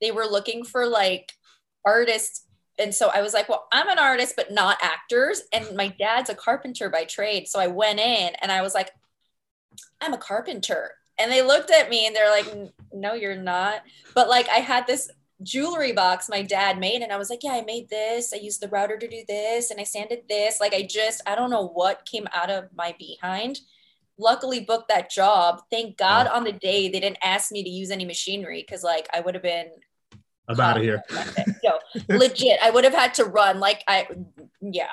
they 0.00 0.10
were 0.10 0.26
looking 0.26 0.64
for 0.64 0.86
like 0.86 1.32
artists. 1.84 2.44
And 2.78 2.94
so 2.94 3.10
I 3.12 3.22
was 3.22 3.34
like, 3.34 3.48
well, 3.48 3.66
I'm 3.72 3.88
an 3.88 3.98
artist, 3.98 4.34
but 4.36 4.52
not 4.52 4.78
actors. 4.82 5.42
And 5.52 5.76
my 5.76 5.88
dad's 5.88 6.30
a 6.30 6.34
carpenter 6.34 6.90
by 6.90 7.04
trade. 7.04 7.48
So 7.48 7.58
I 7.58 7.66
went 7.66 7.98
in 7.98 8.32
and 8.40 8.52
I 8.52 8.62
was 8.62 8.74
like, 8.74 8.90
I'm 10.00 10.12
a 10.12 10.18
carpenter. 10.18 10.92
And 11.18 11.32
they 11.32 11.42
looked 11.42 11.72
at 11.72 11.90
me 11.90 12.06
and 12.06 12.14
they're 12.14 12.30
like, 12.30 12.46
no, 12.92 13.14
you're 13.14 13.34
not. 13.34 13.82
But 14.14 14.28
like, 14.28 14.48
I 14.48 14.58
had 14.58 14.86
this 14.86 15.10
jewelry 15.42 15.92
box 15.92 16.28
my 16.28 16.42
dad 16.42 16.78
made, 16.78 17.02
and 17.02 17.12
I 17.12 17.16
was 17.16 17.30
like, 17.30 17.42
yeah, 17.42 17.52
I 17.52 17.62
made 17.62 17.88
this. 17.88 18.32
I 18.32 18.36
used 18.36 18.60
the 18.60 18.68
router 18.68 18.98
to 18.98 19.08
do 19.08 19.22
this, 19.28 19.70
and 19.70 19.80
I 19.80 19.84
sanded 19.84 20.22
this. 20.28 20.60
Like, 20.60 20.74
I 20.74 20.82
just, 20.82 21.22
I 21.26 21.34
don't 21.34 21.50
know 21.50 21.68
what 21.68 22.06
came 22.06 22.26
out 22.32 22.50
of 22.50 22.64
my 22.74 22.94
behind, 22.98 23.60
luckily 24.18 24.60
booked 24.60 24.88
that 24.88 25.10
job. 25.10 25.62
Thank 25.70 25.96
God 25.96 26.26
on 26.26 26.44
the 26.44 26.52
day 26.52 26.88
they 26.88 27.00
didn't 27.00 27.18
ask 27.22 27.52
me 27.52 27.62
to 27.62 27.70
use 27.70 27.90
any 27.90 28.04
machinery 28.04 28.64
because 28.66 28.82
like 28.82 29.08
I 29.14 29.20
would 29.20 29.34
have 29.34 29.42
been 29.42 29.68
I'm 30.48 30.60
out 30.60 30.76
of 30.76 30.82
here. 30.82 31.02
no, 31.64 31.78
legit. 32.08 32.58
I 32.62 32.70
would 32.70 32.84
have 32.84 32.94
had 32.94 33.14
to 33.14 33.24
run. 33.24 33.60
Like 33.60 33.84
I 33.86 34.08
yeah. 34.60 34.86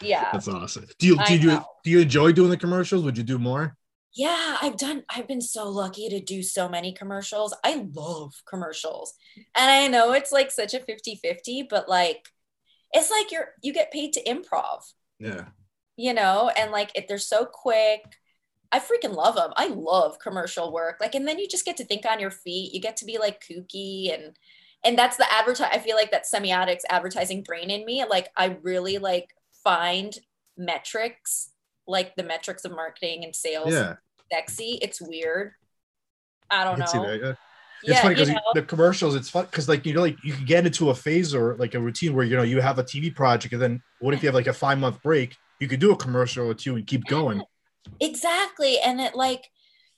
Yeah. 0.00 0.30
That's 0.32 0.48
awesome. 0.48 0.86
Do 0.98 1.06
you 1.06 1.18
do 1.26 1.36
you 1.36 1.60
do 1.84 1.90
you 1.90 2.00
enjoy 2.00 2.32
doing 2.32 2.50
the 2.50 2.56
commercials? 2.56 3.04
Would 3.04 3.18
you 3.18 3.24
do 3.24 3.38
more? 3.38 3.76
Yeah, 4.14 4.58
I've 4.62 4.76
done, 4.76 5.02
I've 5.10 5.26
been 5.26 5.40
so 5.40 5.68
lucky 5.68 6.08
to 6.08 6.20
do 6.20 6.42
so 6.42 6.68
many 6.68 6.92
commercials. 6.92 7.54
I 7.64 7.86
love 7.94 8.32
commercials. 8.48 9.12
Mm-hmm. 9.38 9.62
And 9.62 9.70
I 9.70 9.88
know 9.88 10.12
it's 10.12 10.30
like 10.32 10.50
such 10.50 10.72
a 10.74 10.80
50 10.80 11.16
50, 11.16 11.66
but 11.68 11.88
like, 11.88 12.28
it's 12.92 13.10
like 13.10 13.32
you're, 13.32 13.48
you 13.62 13.72
get 13.72 13.90
paid 13.92 14.12
to 14.12 14.22
improv, 14.22 14.82
Yeah. 15.18 15.46
you 15.96 16.14
know, 16.14 16.48
and 16.56 16.70
like 16.70 16.92
if 16.94 17.08
they're 17.08 17.18
so 17.18 17.44
quick. 17.44 18.02
I 18.72 18.80
freaking 18.80 19.14
love 19.14 19.36
them. 19.36 19.52
I 19.56 19.68
love 19.68 20.18
commercial 20.18 20.72
work. 20.72 20.96
Like, 21.00 21.14
and 21.14 21.28
then 21.28 21.38
you 21.38 21.46
just 21.46 21.64
get 21.64 21.76
to 21.76 21.84
think 21.84 22.04
on 22.04 22.18
your 22.18 22.32
feet. 22.32 22.74
You 22.74 22.80
get 22.80 22.96
to 22.96 23.04
be 23.04 23.18
like 23.18 23.40
kooky 23.40 24.12
and, 24.12 24.36
and 24.84 24.98
that's 24.98 25.16
the 25.16 25.32
advertise. 25.32 25.68
I 25.72 25.78
feel 25.78 25.94
like 25.94 26.10
that 26.10 26.24
semiotics 26.24 26.80
advertising 26.90 27.44
brain 27.44 27.70
in 27.70 27.84
me. 27.84 28.04
Like, 28.08 28.30
I 28.36 28.58
really 28.62 28.98
like 28.98 29.28
find 29.62 30.12
metrics, 30.56 31.50
like 31.86 32.16
the 32.16 32.24
metrics 32.24 32.64
of 32.64 32.72
marketing 32.72 33.22
and 33.22 33.34
sales 33.36 33.72
Yeah. 33.72 33.94
Sexy. 34.32 34.78
It's 34.82 35.00
weird. 35.00 35.52
I 36.50 36.64
don't 36.64 36.78
I 36.78 36.80
know. 36.80 36.88
that, 36.98 37.20
yeah. 37.22 37.32
It's 37.86 38.00
Yeah, 38.00 38.00
funny 38.00 38.14
you 38.14 38.14
because 38.14 38.34
know, 38.34 38.40
the 38.52 38.62
commercials, 38.62 39.14
it's 39.14 39.28
fun 39.28 39.44
because 39.44 39.68
like 39.68 39.84
you 39.84 39.92
know, 39.94 40.00
like 40.00 40.16
you 40.24 40.32
can 40.32 40.44
get 40.46 40.64
into 40.66 40.90
a 40.90 40.94
phase 40.94 41.34
or 41.34 41.56
like 41.56 41.74
a 41.74 41.80
routine 41.80 42.14
where 42.14 42.24
you 42.24 42.36
know 42.36 42.42
you 42.42 42.60
have 42.60 42.78
a 42.78 42.84
TV 42.84 43.10
project, 43.10 43.52
and 43.52 43.62
then 43.62 43.82
what 43.98 44.14
if 44.14 44.22
you 44.22 44.28
have 44.28 44.34
like 44.34 44.46
a 44.46 44.52
five 44.54 44.78
month 44.78 45.02
break? 45.02 45.36
You 45.60 45.68
could 45.68 45.80
do 45.80 45.92
a 45.92 45.96
commercial 45.96 46.46
or 46.50 46.54
two 46.54 46.76
and 46.76 46.86
keep 46.86 47.06
going. 47.06 47.44
exactly. 48.00 48.78
And 48.80 49.00
it 49.00 49.14
like 49.14 49.44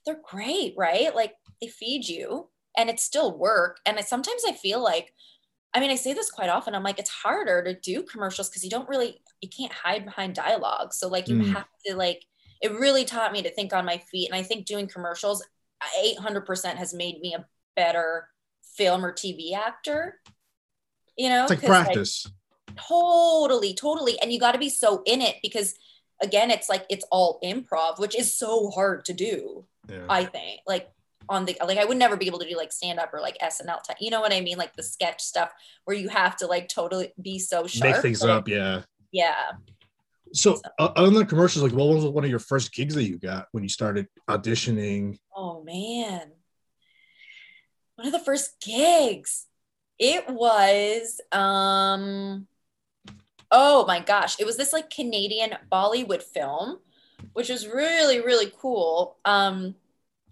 they're 0.05 0.21
great, 0.29 0.75
right? 0.77 1.15
Like 1.15 1.35
they 1.61 1.69
feed 1.69 2.09
you 2.09 2.49
and 2.77 2.91
it's 2.91 3.05
still 3.05 3.37
work. 3.37 3.79
And 3.87 3.99
I, 3.99 4.03
sometimes 4.03 4.43
I 4.47 4.53
feel 4.53 4.83
like, 4.83 5.13
I 5.75 5.81
mean, 5.81 5.91
I 5.91 5.97
say 5.97 6.15
this 6.15 6.31
quite 6.31 6.51
often. 6.51 6.75
I'm 6.75 6.85
like, 6.85 6.99
it's 6.99 7.11
harder 7.11 7.65
to 7.65 7.79
do 7.81 8.03
commercials 8.05 8.49
because 8.51 8.65
you 8.65 8.71
don't 8.71 8.89
really, 8.89 9.23
you 9.43 9.49
can't 9.51 9.73
hide 9.73 10.05
behind 10.07 10.35
dialogue. 10.35 10.95
So 10.95 11.09
like 11.09 11.31
you 11.31 11.39
Mm. 11.39 11.53
have 11.55 11.67
to 11.87 11.97
like, 11.97 12.25
it 12.63 12.73
really 12.73 13.05
taught 13.05 13.33
me 13.33 13.43
to 13.43 13.51
think 13.51 13.73
on 13.73 13.85
my 13.85 13.99
feet. 13.99 14.29
And 14.31 14.39
I 14.39 14.43
think 14.43 14.67
doing 14.67 14.87
commercials 14.87 15.45
800% 16.03 16.75
has 16.77 16.95
made 16.95 17.21
me 17.21 17.35
a 17.35 17.45
better 17.75 18.29
film 18.77 19.05
or 19.05 19.13
TV 19.13 19.53
actor. 19.55 20.21
You 21.17 21.29
know, 21.29 21.43
It's 21.45 21.51
like, 21.51 21.63
practice. 21.63 22.27
totally 22.89 23.73
totally 23.75 24.21
and 24.21 24.33
you 24.33 24.39
got 24.39 24.53
to 24.53 24.59
be 24.59 24.69
so 24.69 25.03
in 25.07 25.23
it 25.23 25.37
because 25.43 25.75
again 26.23 26.51
it's 26.51 26.69
like 26.69 26.85
it's 26.91 27.05
all 27.11 27.39
improv 27.43 27.99
which 27.99 28.15
is 28.15 28.35
so 28.35 28.69
hard 28.71 29.03
to 29.07 29.15
do 29.15 29.65
yeah. 29.89 30.05
i 30.11 30.25
think 30.25 30.61
like 30.67 30.91
on 31.31 31.47
the 31.47 31.57
like 31.65 31.79
i 31.79 31.85
would 31.87 31.97
never 31.97 32.17
be 32.17 32.27
able 32.27 32.39
to 32.39 32.47
do 32.49 32.55
like 32.57 32.71
stand 32.73 32.99
up 32.99 33.15
or 33.15 33.21
like 33.21 33.37
snl 33.39 33.83
type 33.83 33.97
you 33.99 34.11
know 34.11 34.21
what 34.21 34.33
i 34.33 34.41
mean 34.43 34.59
like 34.59 34.75
the 34.77 34.83
sketch 34.83 35.23
stuff 35.23 35.51
where 35.85 35.97
you 35.97 36.09
have 36.11 36.37
to 36.37 36.47
like 36.47 36.69
totally 36.69 37.13
be 37.23 37.39
so 37.39 37.67
sharp 37.67 37.93
Make 37.95 38.03
things 38.03 38.21
but- 38.21 38.31
up. 38.31 38.49
Yeah. 38.49 38.83
yeah 39.11 39.53
So 40.33 40.61
uh, 40.79 40.91
other 40.97 41.11
than 41.11 41.27
commercials, 41.27 41.63
like 41.63 41.73
what 41.73 41.89
was 41.89 42.05
one 42.05 42.25
of 42.25 42.31
your 42.31 42.39
first 42.39 42.73
gigs 42.73 42.95
that 42.95 43.05
you 43.05 43.19
got 43.19 43.47
when 43.53 43.63
you 43.63 43.69
started 43.69 44.09
auditioning? 44.29 45.19
oh 45.35 45.63
man. 45.63 46.33
One 47.97 48.07
of 48.07 48.13
the 48.13 48.19
first 48.19 48.61
gigs. 48.61 49.47
It 49.99 50.29
was 50.29 51.21
um 51.33 52.47
oh 53.51 53.87
my 53.87 54.01
gosh. 54.01 54.39
It 54.39 54.47
was 54.47 54.57
this 54.57 54.73
like 54.73 54.91
canadian 54.91 55.55
bollywood 55.71 56.23
film 56.23 56.79
which 57.33 57.49
was 57.49 57.67
really 57.67 58.21
really 58.21 58.53
cool 58.61 59.17
um 59.25 59.75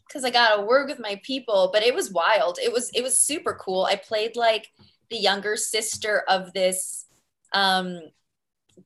because 0.07 0.25
i 0.25 0.31
got 0.31 0.57
to 0.57 0.63
work 0.63 0.87
with 0.87 1.01
my 1.01 1.21
people 1.25 1.71
but 1.73 1.83
it 1.83 1.95
was 1.95 2.11
wild. 2.13 2.59
It 2.63 2.73
was 2.73 2.91
it 2.95 3.03
was 3.03 3.19
super 3.19 3.55
cool. 3.55 3.85
I 3.85 3.97
played 3.97 4.37
like 4.37 4.71
the 5.11 5.17
younger 5.17 5.57
sister 5.57 6.25
of 6.29 6.53
this 6.53 7.07
um 7.53 8.01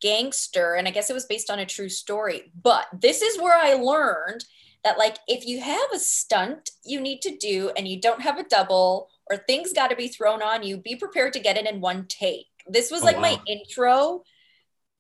gangster 0.01 0.75
and 0.75 0.87
i 0.87 0.91
guess 0.91 1.11
it 1.11 1.15
was 1.15 1.27
based 1.27 1.51
on 1.51 1.59
a 1.59 1.67
true 1.67 1.89
story. 1.89 2.53
But 2.63 2.87
this 2.93 3.23
is 3.23 3.41
where 3.41 3.57
i 3.57 3.75
learned 3.75 4.45
that 4.85 4.99
like 4.99 5.19
if 5.27 5.47
you 5.47 5.61
have 5.61 5.91
a 5.93 5.99
stunt 5.99 6.71
you 6.85 7.01
need 7.01 7.21
to 7.23 7.37
do 7.37 7.71
and 7.77 7.87
you 7.87 8.01
don't 8.01 8.23
have 8.23 8.39
a 8.39 8.45
double 8.45 9.09
or 9.31 9.37
things 9.37 9.73
got 9.73 9.89
to 9.89 9.97
be 9.97 10.09
thrown 10.09 10.43
on 10.43 10.63
you 10.63 10.77
be 10.77 10.97
prepared 10.97 11.33
to 11.35 11.41
get 11.41 11.57
it 11.57 11.67
in 11.67 11.81
one 11.81 12.07
take. 12.09 12.47
This 12.67 12.91
was 12.91 13.03
Oh, 13.03 13.07
like 13.07 13.19
my 13.19 13.39
intro 13.47 14.23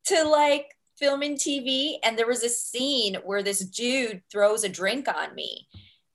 to 0.06 0.24
like 0.24 0.66
film 0.98 1.22
and 1.22 1.38
tv 1.38 1.94
and 2.02 2.18
there 2.18 2.26
was 2.26 2.42
a 2.42 2.48
scene 2.48 3.16
where 3.24 3.42
this 3.42 3.60
dude 3.60 4.22
throws 4.32 4.64
a 4.64 4.68
drink 4.68 5.06
on 5.08 5.34
me. 5.34 5.68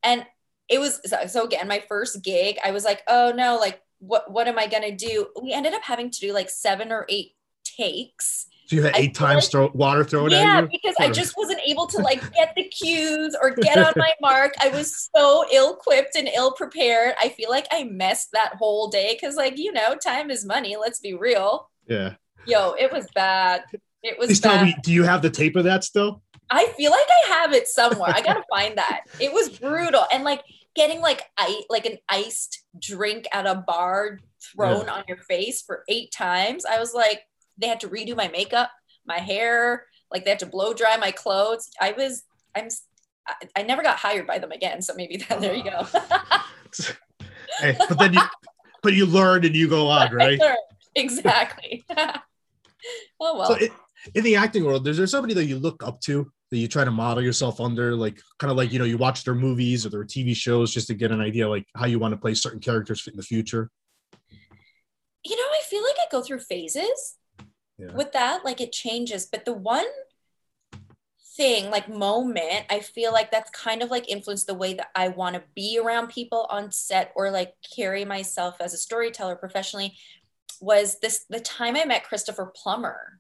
And 0.04 0.26
it 0.70 0.80
was 0.80 1.00
so, 1.06 1.26
so 1.28 1.46
again 1.46 1.68
my 1.68 1.84
first 1.88 2.24
gig 2.24 2.58
i 2.64 2.72
was 2.72 2.86
like 2.86 3.04
oh 3.08 3.34
no 3.36 3.58
like 3.58 3.82
what 4.00 4.32
what 4.32 4.48
am 4.48 4.60
i 4.60 4.68
gonna 4.68 4.96
do? 4.96 5.28
We 5.42 5.54
ended 5.54 5.74
up 5.74 5.84
having 5.84 6.10
to 6.12 6.20
do 6.20 6.34
like 6.34 6.50
seven 6.50 6.92
or 6.92 7.06
eight 7.08 7.36
takes 7.64 8.48
So 8.74 8.78
you 8.78 8.84
had 8.84 8.96
eight 8.96 9.14
times 9.14 9.44
like- 9.44 9.52
throw 9.52 9.72
water 9.74 10.04
thrown 10.04 10.32
yeah, 10.32 10.38
at 10.38 10.44
you. 10.44 10.52
Yeah, 10.54 10.62
because 10.72 10.96
I 11.00 11.10
just 11.12 11.36
wasn't 11.38 11.60
able 11.66 11.86
to 11.88 11.98
like 12.00 12.22
get 12.34 12.54
the 12.56 12.64
cues 12.64 13.36
or 13.40 13.52
get 13.52 13.78
on 13.78 13.94
my 13.96 14.12
mark. 14.20 14.54
I 14.60 14.70
was 14.70 15.10
so 15.16 15.46
ill 15.52 15.76
equipped 15.76 16.16
and 16.16 16.28
ill 16.28 16.54
prepared. 16.54 17.14
I 17.20 17.30
feel 17.30 17.50
like 17.50 17.68
I 17.72 17.84
messed 17.84 18.32
that 18.34 18.56
whole 18.56 18.88
day 18.88 19.16
because, 19.20 19.36
like, 19.36 19.58
you 19.58 19.72
know, 19.72 19.96
time 19.96 20.32
is 20.32 20.44
money. 20.46 20.76
Let's 20.76 21.00
be 21.00 21.14
real. 21.14 21.70
Yeah. 21.88 22.16
Yo, 22.48 22.74
it 22.74 22.92
was 22.92 23.08
bad. 23.14 23.64
It 24.02 24.18
was 24.18 24.28
Please 24.28 24.42
bad. 24.42 24.56
tell 24.56 24.66
me, 24.66 24.76
do 24.84 24.92
you 24.92 25.04
have 25.04 25.22
the 25.22 25.30
tape 25.30 25.56
of 25.56 25.66
that 25.66 25.84
still? 25.84 26.24
I 26.50 26.66
feel 26.76 26.92
like 26.92 27.08
I 27.08 27.34
have 27.36 27.54
it 27.54 27.68
somewhere. 27.68 28.12
I 28.14 28.22
gotta 28.22 28.44
find 28.50 28.78
that. 28.78 29.02
It 29.20 29.32
was 29.32 29.50
brutal. 29.50 30.06
And 30.12 30.24
like 30.24 30.42
getting 30.76 31.00
like 31.00 31.22
I 31.38 31.62
like 31.70 31.86
an 31.86 31.98
iced 32.10 32.64
drink 32.80 33.28
at 33.32 33.46
a 33.46 33.56
bar 33.56 34.20
thrown 34.56 34.90
on 34.90 35.04
your 35.08 35.18
face 35.18 35.62
for 35.62 35.84
eight 35.88 36.12
times. 36.12 36.66
I 36.66 36.80
was 36.80 36.94
like, 36.94 37.22
they 37.58 37.68
had 37.68 37.80
to 37.82 37.90
redo 37.90 38.16
my 38.16 38.28
makeup, 38.28 38.72
my 39.06 39.20
hair, 39.20 39.86
like 40.12 40.24
they 40.24 40.32
had 40.32 40.40
to 40.40 40.46
blow 40.46 40.74
dry 40.74 40.98
my 40.98 41.12
clothes. 41.12 41.70
I 41.80 41.92
was, 41.92 42.24
I'm, 42.56 42.68
I, 43.28 43.34
I 43.58 43.64
never 43.64 43.84
got 43.84 43.98
hired 43.98 44.28
by 44.28 44.40
them 44.40 44.52
again. 44.52 44.82
So 44.82 44.94
maybe 44.96 45.18
that, 45.18 45.40
there 45.40 45.54
you 45.54 45.64
go. 45.64 45.88
Oh. 45.94 46.50
Hey, 47.60 47.76
but 47.88 48.00
then 48.00 48.14
you, 48.14 48.22
but 48.82 48.94
you 48.94 49.06
learn 49.06 49.46
and 49.46 49.56
you 49.56 49.70
go 49.70 49.88
on, 49.88 50.12
right? 50.14 50.40
exactly. 50.96 51.86
oh 51.98 52.20
well. 53.20 53.46
So 53.46 53.56
in, 53.56 53.70
in 54.16 54.24
the 54.24 54.36
acting 54.36 54.66
world, 54.66 54.88
is 54.88 54.98
there 54.98 55.08
somebody 55.08 55.36
that 55.36 55.46
you 55.46 55.60
look 55.60 55.84
up 55.84 56.02
to 56.02 56.32
that 56.50 56.58
you 56.58 56.68
try 56.68 56.84
to 56.84 56.92
model 56.92 57.24
yourself 57.24 57.62
under, 57.62 57.96
like 57.96 58.20
kind 58.40 58.50
of 58.50 58.58
like 58.58 58.72
you 58.72 58.80
know 58.80 58.86
you 58.86 58.98
watch 58.98 59.24
their 59.24 59.36
movies 59.36 59.86
or 59.86 59.90
their 59.90 60.04
TV 60.04 60.36
shows 60.36 60.74
just 60.74 60.88
to 60.88 60.96
get 60.96 61.12
an 61.12 61.22
idea 61.22 61.48
like 61.48 61.68
how 61.76 61.86
you 61.86 62.00
want 62.00 62.12
to 62.14 62.18
play 62.18 62.34
certain 62.34 62.60
characters 62.60 63.08
in 63.08 63.16
the 63.16 63.24
future? 63.24 63.70
you 65.24 65.36
know, 65.36 65.42
I 65.42 65.62
feel 65.70 65.84
like 65.84 65.96
I 66.00 66.08
go 66.12 66.22
through 66.22 66.40
phases 66.40 67.16
Yeah. 67.78 67.94
with 67.94 68.12
that. 68.14 68.46
Like 68.46 68.62
it 68.62 68.72
changes. 68.72 69.26
But 69.26 69.46
the 69.46 69.54
one 69.54 69.86
thing, 71.36 71.72
like 71.72 71.90
moment, 71.90 72.66
I 72.70 72.80
feel 72.80 73.12
like 73.12 73.32
that's 73.32 73.50
kind 73.50 73.82
of 73.82 73.90
like 73.90 74.10
influenced 74.10 74.48
the 74.48 74.54
way 74.54 74.76
that 74.76 74.90
I 74.96 75.08
want 75.10 75.36
to 75.36 75.44
be 75.56 75.80
around 75.84 76.10
people 76.10 76.48
on 76.50 76.72
set 76.72 77.12
or 77.16 77.32
like 77.32 77.54
carry 77.76 78.06
myself 78.06 78.58
as 78.60 78.74
a 78.74 78.78
storyteller 78.78 79.36
professionally 79.36 79.98
was 80.62 81.00
this 81.00 81.26
the 81.30 81.40
time 81.40 81.76
I 81.76 81.86
met 81.86 82.04
Christopher 82.04 82.52
Plummer. 82.56 83.20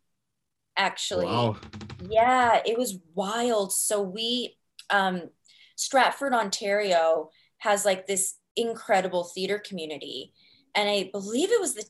Actually, 0.77 1.25
Wow. 1.25 1.57
yeah, 2.09 2.61
it 2.65 2.77
was 2.77 2.99
wild. 3.13 3.73
So 3.73 4.01
we 4.01 4.57
um 4.89 5.29
Stratford, 5.75 6.33
Ontario 6.33 7.31
has 7.57 7.85
like 7.85 8.07
this 8.07 8.35
incredible 8.55 9.23
theater 9.23 9.59
community. 9.59 10.33
And 10.75 10.89
I 10.89 11.09
believe 11.11 11.51
it 11.51 11.59
was 11.59 11.73
the 11.73 11.85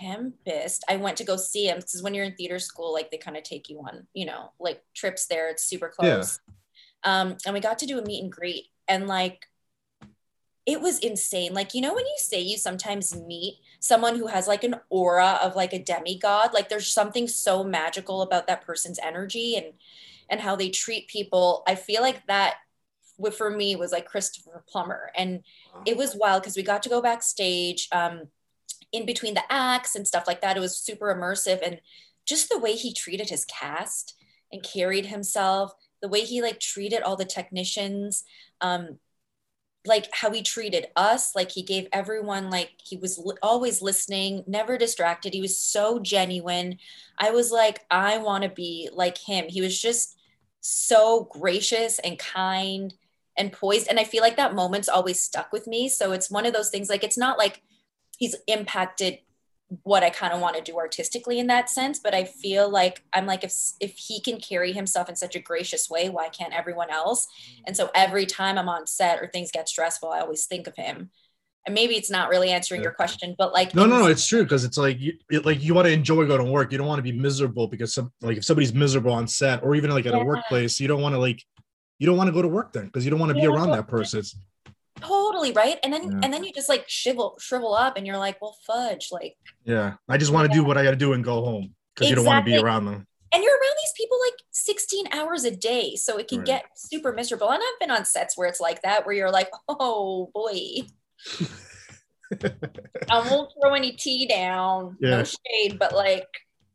Tempest. 0.00 0.84
I 0.88 0.96
went 0.96 1.16
to 1.18 1.24
go 1.24 1.36
see 1.36 1.68
him 1.68 1.76
because 1.76 2.02
when 2.02 2.14
you're 2.14 2.24
in 2.24 2.34
theater 2.34 2.58
school, 2.58 2.92
like 2.92 3.10
they 3.10 3.18
kind 3.18 3.36
of 3.36 3.42
take 3.42 3.68
you 3.68 3.78
on, 3.80 4.06
you 4.14 4.26
know, 4.26 4.52
like 4.58 4.82
trips 4.94 5.26
there. 5.26 5.48
It's 5.48 5.64
super 5.64 5.88
close. 5.88 6.40
Um, 7.04 7.36
and 7.44 7.54
we 7.54 7.60
got 7.60 7.78
to 7.80 7.86
do 7.86 7.98
a 7.98 8.04
meet 8.04 8.22
and 8.22 8.32
greet. 8.32 8.66
And 8.88 9.06
like 9.06 9.46
it 10.66 10.80
was 10.80 10.98
insane. 11.00 11.52
Like, 11.52 11.74
you 11.74 11.82
know, 11.82 11.94
when 11.94 12.06
you 12.06 12.14
say 12.16 12.40
you 12.40 12.56
sometimes 12.56 13.14
meet 13.14 13.58
someone 13.80 14.16
who 14.16 14.28
has 14.28 14.48
like 14.48 14.64
an 14.64 14.76
aura 14.88 15.38
of 15.42 15.56
like 15.56 15.74
a 15.74 15.78
demigod, 15.82 16.54
like 16.54 16.68
there's 16.68 16.86
something 16.86 17.28
so 17.28 17.62
magical 17.62 18.22
about 18.22 18.46
that 18.46 18.64
person's 18.64 18.98
energy 18.98 19.56
and 19.56 19.74
and 20.30 20.40
how 20.40 20.56
they 20.56 20.70
treat 20.70 21.06
people. 21.08 21.62
I 21.66 21.74
feel 21.74 22.00
like 22.00 22.26
that 22.26 22.54
for 23.36 23.50
me 23.50 23.76
was 23.76 23.92
like 23.92 24.06
Christopher 24.06 24.64
Plummer. 24.66 25.10
And 25.14 25.44
it 25.84 25.96
was 25.96 26.16
wild 26.16 26.42
because 26.42 26.56
we 26.56 26.62
got 26.62 26.82
to 26.84 26.88
go 26.88 27.02
backstage 27.02 27.88
um 27.92 28.28
in 28.94 29.06
between 29.06 29.34
the 29.34 29.42
acts 29.50 29.94
and 29.94 30.06
stuff 30.06 30.24
like 30.26 30.40
that. 30.40 30.56
It 30.56 30.60
was 30.60 30.78
super 30.78 31.14
immersive 31.14 31.60
and 31.64 31.80
just 32.26 32.48
the 32.48 32.58
way 32.58 32.74
he 32.74 32.92
treated 32.92 33.28
his 33.28 33.44
cast 33.44 34.14
and 34.52 34.62
carried 34.62 35.06
himself, 35.06 35.72
the 36.00 36.08
way 36.08 36.20
he 36.20 36.40
like 36.40 36.60
treated 36.60 37.02
all 37.02 37.16
the 37.16 37.24
technicians, 37.24 38.24
um, 38.60 38.98
like 39.86 40.08
how 40.12 40.30
he 40.30 40.42
treated 40.42 40.86
us 40.96 41.34
like 41.34 41.50
he 41.50 41.62
gave 41.62 41.86
everyone 41.92 42.48
like 42.48 42.70
he 42.82 42.96
was 42.96 43.18
li- 43.18 43.36
always 43.42 43.82
listening 43.82 44.42
never 44.46 44.78
distracted 44.78 45.34
he 45.34 45.42
was 45.42 45.58
so 45.58 45.98
genuine 45.98 46.78
i 47.18 47.30
was 47.30 47.52
like 47.52 47.80
i 47.90 48.16
want 48.16 48.42
to 48.42 48.48
be 48.48 48.88
like 48.94 49.18
him 49.18 49.44
he 49.46 49.60
was 49.60 49.78
just 49.78 50.16
so 50.62 51.28
gracious 51.30 51.98
and 51.98 52.18
kind 52.18 52.94
and 53.36 53.52
poised. 53.52 53.88
And 53.88 53.98
I 53.98 54.04
feel 54.04 54.22
like 54.22 54.36
that 54.36 54.54
moment's 54.54 54.88
always 54.88 55.20
stuck 55.20 55.52
with 55.52 55.66
me. 55.66 55.88
So 55.88 56.12
it's 56.12 56.30
one 56.30 56.46
of 56.46 56.52
those 56.52 56.70
things 56.70 56.88
like 56.88 57.04
it's 57.04 57.18
not 57.18 57.38
like 57.38 57.62
he's 58.18 58.36
impacted 58.46 59.18
what 59.82 60.04
I 60.04 60.10
kind 60.10 60.32
of 60.32 60.40
want 60.40 60.56
to 60.56 60.62
do 60.62 60.76
artistically 60.76 61.38
in 61.38 61.46
that 61.48 61.70
sense, 61.70 61.98
but 61.98 62.14
I 62.14 62.24
feel 62.24 62.68
like 62.68 63.02
I'm 63.12 63.26
like 63.26 63.44
if 63.44 63.54
if 63.80 63.96
he 63.96 64.20
can 64.20 64.38
carry 64.38 64.72
himself 64.72 65.08
in 65.08 65.16
such 65.16 65.34
a 65.34 65.40
gracious 65.40 65.88
way, 65.90 66.08
why 66.08 66.28
can't 66.28 66.54
everyone 66.54 66.90
else? 66.90 67.26
Mm-hmm. 67.26 67.62
And 67.68 67.76
so 67.76 67.90
every 67.94 68.26
time 68.26 68.58
I'm 68.58 68.68
on 68.68 68.86
set 68.86 69.20
or 69.20 69.26
things 69.28 69.50
get 69.50 69.68
stressful, 69.68 70.10
I 70.10 70.20
always 70.20 70.46
think 70.46 70.66
of 70.66 70.76
him. 70.76 71.10
And 71.66 71.74
maybe 71.74 71.94
it's 71.94 72.10
not 72.10 72.28
really 72.28 72.50
answering 72.50 72.82
your 72.82 72.92
question, 72.92 73.34
but 73.38 73.54
like 73.54 73.74
No, 73.74 73.86
no, 73.86 73.98
no, 74.00 74.06
it's 74.06 74.28
true 74.28 74.42
because 74.42 74.64
it's 74.64 74.76
like 74.76 75.00
you 75.00 75.14
it, 75.30 75.46
like 75.46 75.62
you 75.62 75.72
want 75.74 75.86
to 75.86 75.92
enjoy 75.92 76.26
going 76.26 76.44
to 76.44 76.50
work. 76.50 76.70
You 76.70 76.78
don't 76.78 76.86
want 76.86 76.98
to 76.98 77.02
be 77.02 77.12
miserable 77.12 77.66
because 77.66 77.94
some 77.94 78.12
like 78.20 78.36
if 78.36 78.44
somebody's 78.44 78.74
miserable 78.74 79.12
on 79.12 79.26
set 79.26 79.62
or 79.62 79.74
even 79.74 79.90
like 79.90 80.04
at 80.04 80.12
Yeah. 80.12 80.20
a 80.20 80.24
workplace, 80.24 80.78
you 80.78 80.88
don't 80.88 81.00
want 81.00 81.14
to 81.14 81.18
like 81.18 81.42
you 81.98 82.06
don't 82.06 82.18
want 82.18 82.28
to 82.28 82.32
go 82.32 82.42
to 82.42 82.48
work 82.48 82.74
then 82.74 82.84
because 82.86 83.04
you 83.04 83.10
don't 83.10 83.20
want 83.20 83.30
to 83.34 83.40
be 83.40 83.46
around 83.46 83.70
that 83.70 83.88
person. 83.88 84.18
It's- 84.20 84.36
totally 85.06 85.52
right. 85.52 85.78
And 85.82 85.92
then 85.92 86.02
Yeah. 86.04 86.20
and 86.22 86.32
then 86.32 86.44
you 86.44 86.52
just 86.52 86.68
like 86.68 86.84
shrivel 86.88 87.36
shrivel 87.40 87.74
up 87.74 87.96
and 87.96 88.06
you're 88.06 88.18
like, 88.18 88.40
well 88.42 88.56
fudge, 88.66 89.08
like 89.12 89.36
yeah, 89.64 89.94
I 90.08 90.16
just 90.18 90.32
want 90.32 90.50
to 90.50 90.56
do 90.56 90.64
what 90.64 90.76
I 90.78 90.82
got 90.84 90.90
to 90.90 90.96
do 90.96 91.12
and 91.14 91.24
go 91.24 91.44
home 91.44 91.74
because 91.94 92.10
you 92.10 92.16
don't 92.16 92.24
want 92.26 92.44
to 92.44 92.50
be 92.50 92.58
around 92.58 92.84
them. 92.86 93.06
and 93.32 93.42
you're 93.42 93.52
around 93.52 93.76
these 93.82 93.92
people 93.96 94.18
like 94.26 94.40
16 94.52 95.06
hours 95.12 95.44
a 95.44 95.50
day 95.50 95.96
so 95.96 96.18
it 96.18 96.28
can 96.28 96.38
Right. 96.38 96.46
get 96.46 96.64
super 96.76 97.12
miserable 97.12 97.50
and 97.50 97.60
i've 97.62 97.80
been 97.80 97.90
on 97.90 98.04
sets 98.04 98.36
where 98.36 98.48
it's 98.48 98.60
like 98.60 98.82
that 98.82 99.04
where 99.06 99.14
you're 99.14 99.30
like 99.30 99.50
oh 99.68 100.30
boy 100.34 100.86
i 103.10 103.18
won't 103.28 103.50
throw 103.60 103.74
any 103.74 103.92
tea 103.92 104.26
down 104.26 104.96
Yeah. 105.00 105.10
no 105.18 105.24
shade 105.24 105.78
but 105.78 105.94
like 105.94 106.28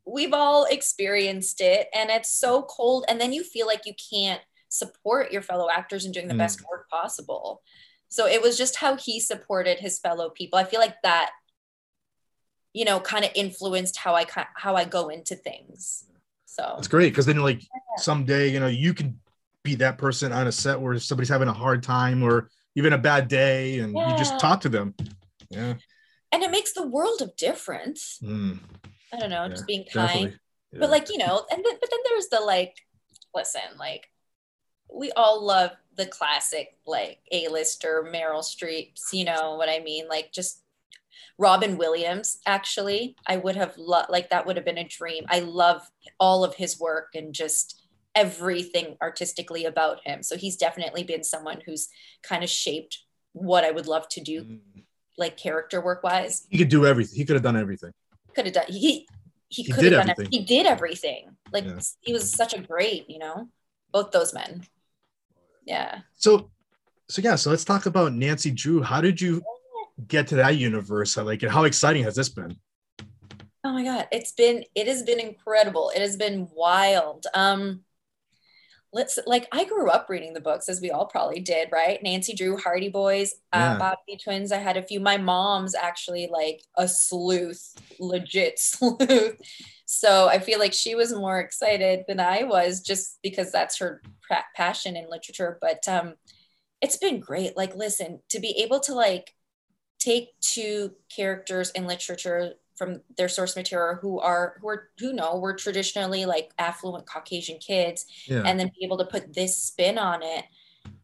we've 0.06 0.32
all 0.32 0.64
experienced 0.64 1.60
it 1.60 1.88
and 1.94 2.10
it's 2.10 2.30
so 2.30 2.62
cold 2.62 3.04
and 3.08 3.20
then 3.20 3.32
you 3.32 3.42
feel 3.44 3.66
like 3.66 3.86
you 3.86 3.94
can't 4.12 4.40
support 4.68 5.32
your 5.32 5.42
fellow 5.42 5.68
actors 5.70 6.04
in 6.04 6.12
doing 6.12 6.28
the 6.28 6.34
Mm. 6.34 6.38
best 6.38 6.60
work 6.70 6.88
possible 6.90 7.62
so 8.10 8.26
it 8.26 8.42
was 8.42 8.58
just 8.58 8.76
how 8.76 8.96
he 8.96 9.20
supported 9.20 9.78
his 9.78 9.98
fellow 9.98 10.28
people. 10.28 10.58
I 10.58 10.64
feel 10.64 10.80
like 10.80 11.00
that 11.02 11.30
you 12.72 12.84
know 12.84 13.00
kind 13.00 13.24
of 13.24 13.30
influenced 13.34 13.96
how 13.96 14.14
i 14.14 14.24
how 14.54 14.76
i 14.76 14.84
go 14.84 15.08
into 15.08 15.34
things. 15.34 16.04
So. 16.46 16.74
It's 16.78 16.88
great 16.88 17.10
because 17.10 17.26
then 17.26 17.38
like 17.38 17.62
someday 17.96 18.48
you 18.48 18.58
know 18.60 18.66
you 18.66 18.92
can 18.92 19.20
be 19.62 19.76
that 19.76 19.98
person 19.98 20.32
on 20.32 20.48
a 20.48 20.52
set 20.52 20.80
where 20.80 20.98
somebody's 20.98 21.28
having 21.28 21.48
a 21.48 21.52
hard 21.52 21.82
time 21.82 22.22
or 22.22 22.50
even 22.74 22.92
a 22.92 22.98
bad 22.98 23.28
day 23.28 23.78
and 23.78 23.92
you 23.92 24.16
just 24.18 24.38
talk 24.40 24.60
to 24.62 24.68
them. 24.68 24.94
Yeah, 25.48 25.74
and 26.32 26.42
it 26.42 26.50
makes 26.50 26.72
the 26.72 26.86
world 26.86 27.22
of 27.22 27.36
difference. 27.36 28.18
Mm, 28.22 28.58
i 29.12 29.18
don't 29.18 29.30
know 29.30 29.42
Yeah, 29.44 29.48
just 29.48 29.66
being 29.66 29.84
kind. 29.92 30.38
Yeah. 30.72 30.80
but 30.80 30.90
like 30.90 31.08
you 31.10 31.18
know 31.18 31.44
and 31.50 31.64
then, 31.64 31.74
but 31.80 31.90
then 31.90 32.00
there's 32.08 32.28
the 32.28 32.40
like 32.40 32.74
listen 33.34 33.62
like 33.78 34.08
we 34.92 35.12
all 35.12 35.44
love 35.44 35.70
the 36.00 36.06
classic 36.06 36.78
like 36.86 37.18
a-lister 37.30 38.08
meryl 38.10 38.42
streeps 38.42 39.12
you 39.12 39.22
know 39.22 39.56
what 39.56 39.68
i 39.68 39.78
mean 39.80 40.08
like 40.08 40.32
just 40.32 40.62
robin 41.36 41.76
williams 41.76 42.38
actually 42.46 43.14
i 43.26 43.36
would 43.36 43.54
have 43.54 43.76
loved 43.76 44.08
like 44.08 44.30
that 44.30 44.46
would 44.46 44.56
have 44.56 44.64
been 44.64 44.78
a 44.78 44.88
dream 44.88 45.24
i 45.28 45.40
love 45.40 45.82
all 46.18 46.42
of 46.42 46.54
his 46.54 46.80
work 46.80 47.08
and 47.14 47.34
just 47.34 47.82
everything 48.14 48.96
artistically 49.02 49.66
about 49.66 50.00
him 50.06 50.22
so 50.22 50.36
he's 50.38 50.56
definitely 50.56 51.04
been 51.04 51.22
someone 51.22 51.60
who's 51.66 51.88
kind 52.22 52.42
of 52.42 52.48
shaped 52.48 53.00
what 53.32 53.62
i 53.62 53.70
would 53.70 53.86
love 53.86 54.08
to 54.08 54.20
do 54.22 54.42
Mm. 54.42 54.82
like 55.18 55.36
character 55.36 55.82
work 55.82 56.02
wise 56.02 56.46
he 56.48 56.56
could 56.56 56.70
do 56.70 56.86
everything. 56.86 57.16
He 57.18 57.24
could 57.26 57.34
have 57.36 57.42
done 57.42 57.56
everything. 57.58 57.92
could 58.34 58.46
have 58.46 58.54
done 58.54 58.64
he 58.68 59.06
he, 59.52 59.64
He 59.64 59.72
could 59.72 59.80
did 59.82 59.92
have 59.92 60.00
done 60.06 60.10
everything. 60.10 60.32
He 60.32 60.44
did 60.46 60.64
everything. 60.64 61.36
Like 61.52 61.64
Yeah. 61.66 61.80
he 62.00 62.12
was 62.12 62.32
such 62.32 62.54
a 62.54 62.60
great, 62.60 63.10
you 63.10 63.18
know, 63.18 63.48
both 63.92 64.12
those 64.12 64.32
men. 64.32 64.62
Yeah. 65.70 66.00
So, 66.16 66.50
so 67.08 67.22
yeah. 67.22 67.36
So 67.36 67.50
let's 67.50 67.64
talk 67.64 67.86
about 67.86 68.12
Nancy 68.12 68.50
Drew. 68.50 68.82
How 68.82 69.00
did 69.00 69.20
you 69.20 69.40
get 70.08 70.26
to 70.28 70.34
that 70.36 70.56
universe? 70.56 71.16
Like, 71.16 71.42
how 71.42 71.62
exciting 71.64 72.02
has 72.02 72.16
this 72.16 72.28
been? 72.28 72.56
Oh 73.62 73.72
my 73.72 73.84
god, 73.84 74.08
it's 74.10 74.32
been 74.32 74.64
it 74.74 74.88
has 74.88 75.02
been 75.04 75.20
incredible. 75.20 75.92
It 75.94 76.00
has 76.00 76.16
been 76.16 76.48
wild. 76.52 77.26
Um 77.34 77.82
let's 78.92 79.16
like 79.26 79.46
I 79.52 79.64
grew 79.64 79.88
up 79.88 80.08
reading 80.08 80.32
the 80.34 80.40
books 80.40 80.68
as 80.68 80.80
we 80.80 80.90
all 80.90 81.06
probably 81.06 81.40
did, 81.40 81.68
right? 81.70 82.02
Nancy 82.02 82.34
Drew, 82.34 82.56
Hardy 82.56 82.88
Boys, 82.88 83.34
Yeah. 83.54 83.74
uh, 83.74 83.78
Bobbsey 83.78 84.20
Twins. 84.24 84.50
I 84.50 84.56
had 84.58 84.76
a 84.76 84.82
few. 84.82 84.98
My 84.98 85.18
mom's 85.18 85.74
actually 85.76 86.28
like 86.32 86.62
a 86.76 86.88
sleuth, 86.88 87.74
legit 88.00 88.58
sleuth. 88.58 89.36
So 89.92 90.28
I 90.28 90.38
feel 90.38 90.60
like 90.60 90.72
she 90.72 90.94
was 90.94 91.12
more 91.12 91.40
excited 91.40 92.04
than 92.06 92.20
I 92.20 92.44
was, 92.44 92.80
just 92.80 93.18
because 93.24 93.50
that's 93.50 93.78
her 93.78 94.00
passion 94.54 94.96
in 94.96 95.10
literature. 95.10 95.58
But 95.60 95.88
um, 95.88 96.14
it's 96.80 96.96
been 96.96 97.18
great. 97.18 97.56
Like, 97.56 97.74
listen, 97.74 98.20
to 98.28 98.38
be 98.38 98.50
able 98.62 98.78
to 98.80 98.94
like 98.94 99.34
take 99.98 100.28
two 100.40 100.92
characters 101.14 101.70
in 101.72 101.88
literature 101.88 102.52
from 102.76 103.00
their 103.16 103.28
source 103.28 103.56
material 103.56 103.98
who 104.00 104.20
are 104.20 104.58
who 104.60 104.68
are 104.68 104.88
who 105.00 105.12
know 105.12 105.38
were 105.38 105.54
traditionally 105.54 106.24
like 106.24 106.50
affluent 106.56 107.04
Caucasian 107.06 107.58
kids 107.58 108.06
Yeah. 108.28 108.42
and 108.46 108.60
then 108.60 108.70
be 108.78 108.84
able 108.86 108.98
to 108.98 109.04
put 109.04 109.34
this 109.34 109.58
spin 109.58 109.98
on 109.98 110.22
it 110.22 110.44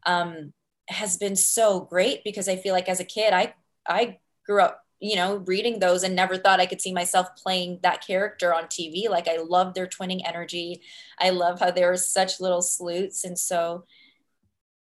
um, 0.05 0.53
has 0.87 1.17
been 1.17 1.35
so 1.35 1.81
great 1.81 2.23
because 2.23 2.47
I 2.47 2.55
feel 2.55 2.73
like 2.73 2.87
as 2.87 3.01
a 3.01 3.05
kid, 3.05 3.33
I 3.33 3.53
I 3.85 4.19
grew 4.45 4.61
up, 4.61 4.86
you 4.99 5.15
know, 5.15 5.37
reading 5.45 5.79
those 5.79 6.03
and 6.03 6.15
never 6.15 6.37
thought 6.37 6.59
I 6.59 6.65
could 6.65 6.81
see 6.81 6.93
myself 6.93 7.27
playing 7.35 7.79
that 7.83 8.05
character 8.05 8.53
on 8.53 8.63
TV. 8.63 9.09
Like 9.09 9.27
I 9.27 9.37
love 9.37 9.73
their 9.73 9.87
twinning 9.87 10.21
energy. 10.25 10.81
I 11.19 11.29
love 11.29 11.59
how 11.59 11.71
they 11.71 11.85
were 11.85 11.97
such 11.97 12.39
little 12.39 12.61
sleuths, 12.61 13.23
and 13.23 13.37
so 13.37 13.85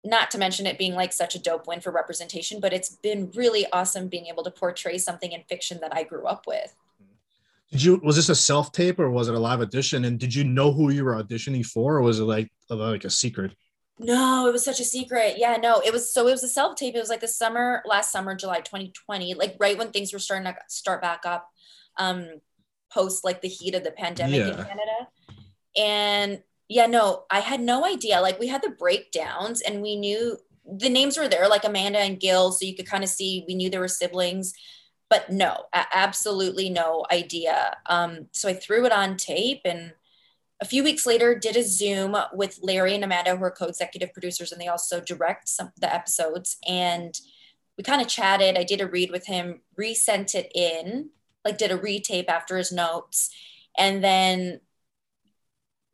not 0.04 0.30
to 0.30 0.38
mention 0.38 0.66
it 0.66 0.78
being 0.78 0.94
like 0.94 1.12
such 1.12 1.34
a 1.34 1.38
dope 1.38 1.66
win 1.66 1.80
for 1.80 1.90
representation, 1.90 2.60
but 2.60 2.72
it's 2.72 2.90
been 2.90 3.30
really 3.34 3.66
awesome 3.72 4.08
being 4.08 4.26
able 4.26 4.44
to 4.44 4.50
portray 4.50 4.98
something 4.98 5.32
in 5.32 5.42
fiction 5.48 5.78
that 5.80 5.94
I 5.94 6.04
grew 6.04 6.26
up 6.26 6.46
with. 6.46 6.74
Did 7.72 7.82
you 7.82 8.00
was 8.02 8.14
this 8.16 8.28
a 8.28 8.34
self 8.34 8.70
tape 8.70 9.00
or 9.00 9.10
was 9.10 9.28
it 9.28 9.34
a 9.34 9.38
live 9.38 9.60
audition? 9.60 10.04
And 10.04 10.18
did 10.18 10.32
you 10.34 10.44
know 10.44 10.72
who 10.72 10.90
you 10.90 11.04
were 11.04 11.20
auditioning 11.22 11.66
for, 11.66 11.96
or 11.96 12.02
was 12.02 12.20
it 12.20 12.24
like 12.24 12.50
like 12.70 13.04
a 13.04 13.10
secret? 13.10 13.52
No, 13.98 14.46
it 14.46 14.52
was 14.52 14.64
such 14.64 14.80
a 14.80 14.84
secret. 14.84 15.34
Yeah, 15.38 15.56
no, 15.56 15.80
it 15.80 15.92
was 15.92 16.12
so 16.12 16.28
it 16.28 16.32
was 16.32 16.44
a 16.44 16.48
self 16.48 16.76
tape. 16.76 16.94
It 16.94 17.00
was 17.00 17.08
like 17.08 17.20
the 17.20 17.28
summer, 17.28 17.82
last 17.86 18.12
summer, 18.12 18.34
July 18.34 18.60
2020, 18.60 19.34
like 19.34 19.56
right 19.58 19.78
when 19.78 19.90
things 19.90 20.12
were 20.12 20.18
starting 20.18 20.44
to 20.44 20.56
start 20.68 21.00
back 21.00 21.24
up, 21.24 21.48
um, 21.96 22.28
post 22.92 23.24
like 23.24 23.40
the 23.40 23.48
heat 23.48 23.74
of 23.74 23.84
the 23.84 23.90
pandemic 23.90 24.40
in 24.40 24.54
Canada. 24.54 25.08
And 25.76 26.42
yeah, 26.68 26.86
no, 26.86 27.24
I 27.30 27.40
had 27.40 27.60
no 27.60 27.86
idea. 27.86 28.20
Like 28.20 28.38
we 28.38 28.48
had 28.48 28.62
the 28.62 28.70
breakdowns 28.70 29.62
and 29.62 29.80
we 29.80 29.96
knew 29.96 30.36
the 30.66 30.88
names 30.88 31.16
were 31.16 31.28
there, 31.28 31.48
like 31.48 31.64
Amanda 31.64 32.00
and 32.00 32.20
Gil, 32.20 32.52
so 32.52 32.66
you 32.66 32.74
could 32.74 32.88
kind 32.88 33.04
of 33.04 33.10
see 33.10 33.44
we 33.46 33.54
knew 33.54 33.70
there 33.70 33.80
were 33.80 33.88
siblings, 33.88 34.52
but 35.08 35.30
no, 35.30 35.64
absolutely 35.72 36.68
no 36.68 37.06
idea. 37.10 37.76
Um, 37.86 38.26
so 38.32 38.48
I 38.48 38.54
threw 38.54 38.84
it 38.84 38.92
on 38.92 39.16
tape 39.16 39.62
and 39.64 39.92
a 40.60 40.64
few 40.64 40.82
weeks 40.82 41.06
later 41.06 41.38
did 41.38 41.56
a 41.56 41.62
zoom 41.62 42.16
with 42.32 42.58
larry 42.62 42.94
and 42.94 43.04
amanda 43.04 43.36
who 43.36 43.44
are 43.44 43.50
co-executive 43.50 44.12
producers 44.12 44.52
and 44.52 44.60
they 44.60 44.68
also 44.68 45.00
direct 45.00 45.48
some 45.48 45.70
the 45.80 45.92
episodes. 45.92 46.56
And 46.66 47.18
we 47.76 47.84
kind 47.84 48.00
of 48.00 48.08
chatted. 48.08 48.56
I 48.56 48.64
did 48.64 48.80
a 48.80 48.86
read 48.86 49.10
with 49.10 49.26
him 49.26 49.60
resent 49.76 50.34
it 50.34 50.50
in 50.54 51.10
like 51.44 51.58
did 51.58 51.70
a 51.70 51.78
retape 51.78 52.28
after 52.28 52.56
his 52.56 52.72
notes. 52.72 53.30
And 53.78 54.02
then 54.02 54.60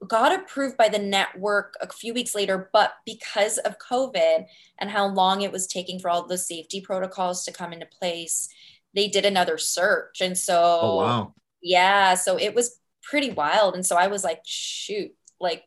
got 0.09 0.35
approved 0.35 0.77
by 0.77 0.89
the 0.89 0.99
network 0.99 1.75
a 1.81 1.89
few 1.89 2.13
weeks 2.13 2.35
later 2.35 2.69
but 2.73 2.95
because 3.07 3.59
of 3.59 3.79
covid 3.79 4.47
and 4.81 4.91
how 4.91 5.07
long 5.07 5.43
it 5.43 5.53
was 5.53 5.69
taking 5.69 6.01
for 6.01 6.11
all 6.11 6.27
the 6.27 6.37
safety 6.37 6.81
protocols 6.81 7.45
to 7.45 7.53
come 7.53 7.73
into 7.73 7.87
place 7.87 8.49
they 8.95 9.09
did 9.09 9.25
another 9.25 9.57
search. 9.57 10.21
And 10.21 10.37
so 10.37 10.83
Oh 10.83 10.97
wow. 10.97 11.35
yeah 11.63 12.15
so 12.15 12.37
it 12.39 12.55
was 12.55 12.79
pretty 13.03 13.31
wild 13.31 13.75
and 13.75 13.85
so 13.85 13.97
i 13.97 14.07
was 14.07 14.23
like 14.25 14.41
shoot 14.45 15.11
like 15.41 15.65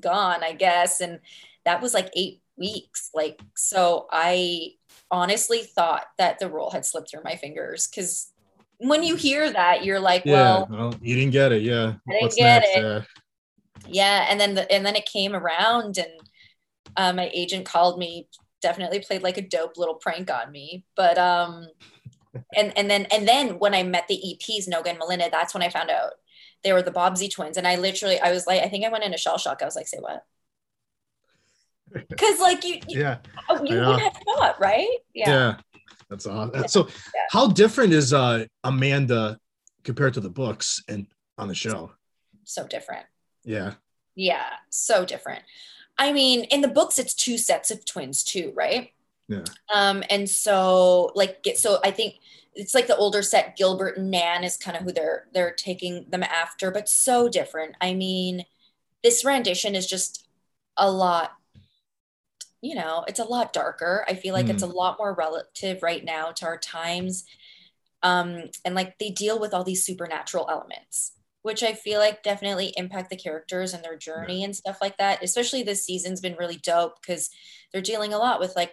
gone 0.00 0.42
i 0.42 0.52
guess 0.52 1.00
and 1.00 1.20
that 1.64 1.80
was 1.82 1.92
like 1.94 2.10
eight 2.16 2.40
weeks 2.56 3.10
like 3.14 3.40
so 3.56 4.06
i 4.12 4.68
honestly 5.10 5.62
thought 5.62 6.04
that 6.18 6.38
the 6.38 6.48
role 6.48 6.70
had 6.70 6.84
slipped 6.86 7.10
through 7.10 7.22
my 7.24 7.36
fingers 7.36 7.88
because 7.88 8.32
when 8.78 9.02
you 9.02 9.14
hear 9.16 9.50
that 9.52 9.84
you're 9.84 10.00
like 10.00 10.22
Yeah. 10.24 10.32
well 10.34 10.68
Well, 10.70 10.94
you 11.00 11.14
didn't 11.14 11.32
get 11.32 11.52
it. 11.52 11.62
Yeah. 11.62 11.94
I 12.08 12.12
didn't 12.12 12.22
What's 12.22 12.36
get 12.36 12.62
next? 12.62 12.76
it. 12.76 12.82
Yeah. 12.82 13.02
yeah 13.88 14.26
and 14.28 14.40
then 14.40 14.54
the, 14.54 14.70
and 14.72 14.84
then 14.84 14.96
it 14.96 15.06
came 15.06 15.34
around 15.34 15.98
and 15.98 16.10
uh, 16.96 17.12
my 17.12 17.30
agent 17.32 17.64
called 17.66 17.98
me 17.98 18.28
definitely 18.60 19.00
played 19.00 19.22
like 19.22 19.38
a 19.38 19.42
dope 19.48 19.76
little 19.76 19.94
prank 19.94 20.30
on 20.30 20.50
me 20.50 20.84
but 20.96 21.16
um 21.18 21.66
and 22.56 22.72
and 22.76 22.90
then 22.90 23.06
and 23.12 23.26
then 23.28 23.58
when 23.58 23.74
i 23.74 23.82
met 23.82 24.06
the 24.08 24.20
eps 24.28 24.68
noga 24.68 24.86
and 24.90 24.98
melinda 24.98 25.28
that's 25.30 25.52
when 25.54 25.62
i 25.62 25.68
found 25.68 25.90
out 25.90 26.12
they 26.64 26.72
were 26.72 26.82
the 26.82 26.90
Bobbsey 26.92 27.30
twins 27.30 27.56
and 27.56 27.66
i 27.66 27.76
literally 27.76 28.18
i 28.20 28.30
was 28.32 28.46
like 28.46 28.62
i 28.62 28.68
think 28.68 28.84
i 28.84 28.88
went 28.88 29.04
into 29.04 29.18
shell 29.18 29.38
shock 29.38 29.62
i 29.62 29.64
was 29.64 29.76
like 29.76 29.86
say 29.88 29.98
what 29.98 30.24
because 32.08 32.40
like 32.40 32.64
you 32.64 32.76
you, 32.88 33.00
Yeah. 33.00 33.18
you 33.64 33.80
would 33.80 34.00
have 34.00 34.16
thought 34.24 34.60
right 34.60 34.88
Yeah. 35.14 35.30
Yeah. 35.30 35.56
That's 36.08 36.26
awesome. 36.26 36.68
So, 36.68 36.88
how 37.30 37.48
different 37.48 37.92
is 37.94 38.12
uh 38.12 38.44
Amanda 38.64 39.38
compared 39.82 40.12
to 40.14 40.20
the 40.20 40.28
books 40.30 40.82
and 40.88 41.06
on 41.38 41.48
the 41.48 41.54
show? 41.54 41.92
so 42.44 42.66
different 42.66 43.06
Yeah. 43.44 43.74
Yeah, 44.14 44.44
so 44.68 45.04
different. 45.06 45.42
I 45.96 46.12
mean, 46.12 46.44
in 46.44 46.60
the 46.60 46.68
books, 46.68 46.98
it's 46.98 47.14
two 47.14 47.38
sets 47.38 47.70
of 47.70 47.84
twins 47.86 48.22
too, 48.24 48.52
right? 48.54 48.90
Yeah. 49.28 49.44
Um, 49.74 50.02
and 50.10 50.28
so 50.28 51.12
like 51.14 51.42
get 51.42 51.58
so 51.58 51.78
I 51.84 51.90
think 51.90 52.16
it's 52.54 52.74
like 52.74 52.86
the 52.86 52.96
older 52.96 53.22
set, 53.22 53.56
Gilbert 53.56 53.96
and 53.96 54.10
Nan 54.10 54.44
is 54.44 54.56
kind 54.56 54.76
of 54.76 54.82
who 54.82 54.92
they're 54.92 55.26
they're 55.32 55.52
taking 55.52 56.06
them 56.08 56.22
after, 56.22 56.70
but 56.70 56.88
so 56.88 57.28
different. 57.28 57.76
I 57.80 57.94
mean, 57.94 58.44
this 59.02 59.24
rendition 59.24 59.74
is 59.74 59.86
just 59.86 60.26
a 60.76 60.90
lot, 60.90 61.32
you 62.60 62.74
know, 62.74 63.04
it's 63.08 63.20
a 63.20 63.24
lot 63.24 63.52
darker. 63.52 64.04
I 64.08 64.14
feel 64.14 64.34
like 64.34 64.48
it's 64.48 64.62
a 64.62 64.66
lot 64.66 64.98
more 64.98 65.14
relative 65.14 65.82
right 65.82 66.04
now 66.04 66.30
to 66.32 66.46
our 66.46 66.58
times. 66.58 67.24
Um, 68.02 68.44
and 68.64 68.74
like 68.74 68.98
they 68.98 69.10
deal 69.10 69.38
with 69.38 69.54
all 69.54 69.64
these 69.64 69.84
supernatural 69.84 70.48
elements 70.50 71.12
which 71.42 71.62
I 71.62 71.74
feel 71.74 71.98
like 71.98 72.22
definitely 72.22 72.72
impact 72.76 73.10
the 73.10 73.16
characters 73.16 73.74
and 73.74 73.84
their 73.84 73.96
journey 73.96 74.44
and 74.44 74.54
stuff 74.54 74.78
like 74.80 74.96
that. 74.98 75.22
Especially 75.22 75.62
this 75.62 75.84
season's 75.84 76.20
been 76.20 76.36
really 76.36 76.56
dope 76.56 77.00
because 77.00 77.30
they're 77.72 77.82
dealing 77.82 78.14
a 78.14 78.18
lot 78.18 78.40
with 78.40 78.54
like 78.56 78.72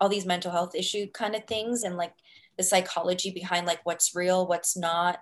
all 0.00 0.08
these 0.08 0.26
mental 0.26 0.50
health 0.50 0.74
issue 0.74 1.06
kind 1.12 1.34
of 1.34 1.44
things 1.44 1.82
and 1.82 1.96
like 1.96 2.12
the 2.56 2.62
psychology 2.62 3.30
behind 3.30 3.66
like 3.66 3.80
what's 3.84 4.14
real, 4.14 4.46
what's 4.46 4.76
not. 4.76 5.20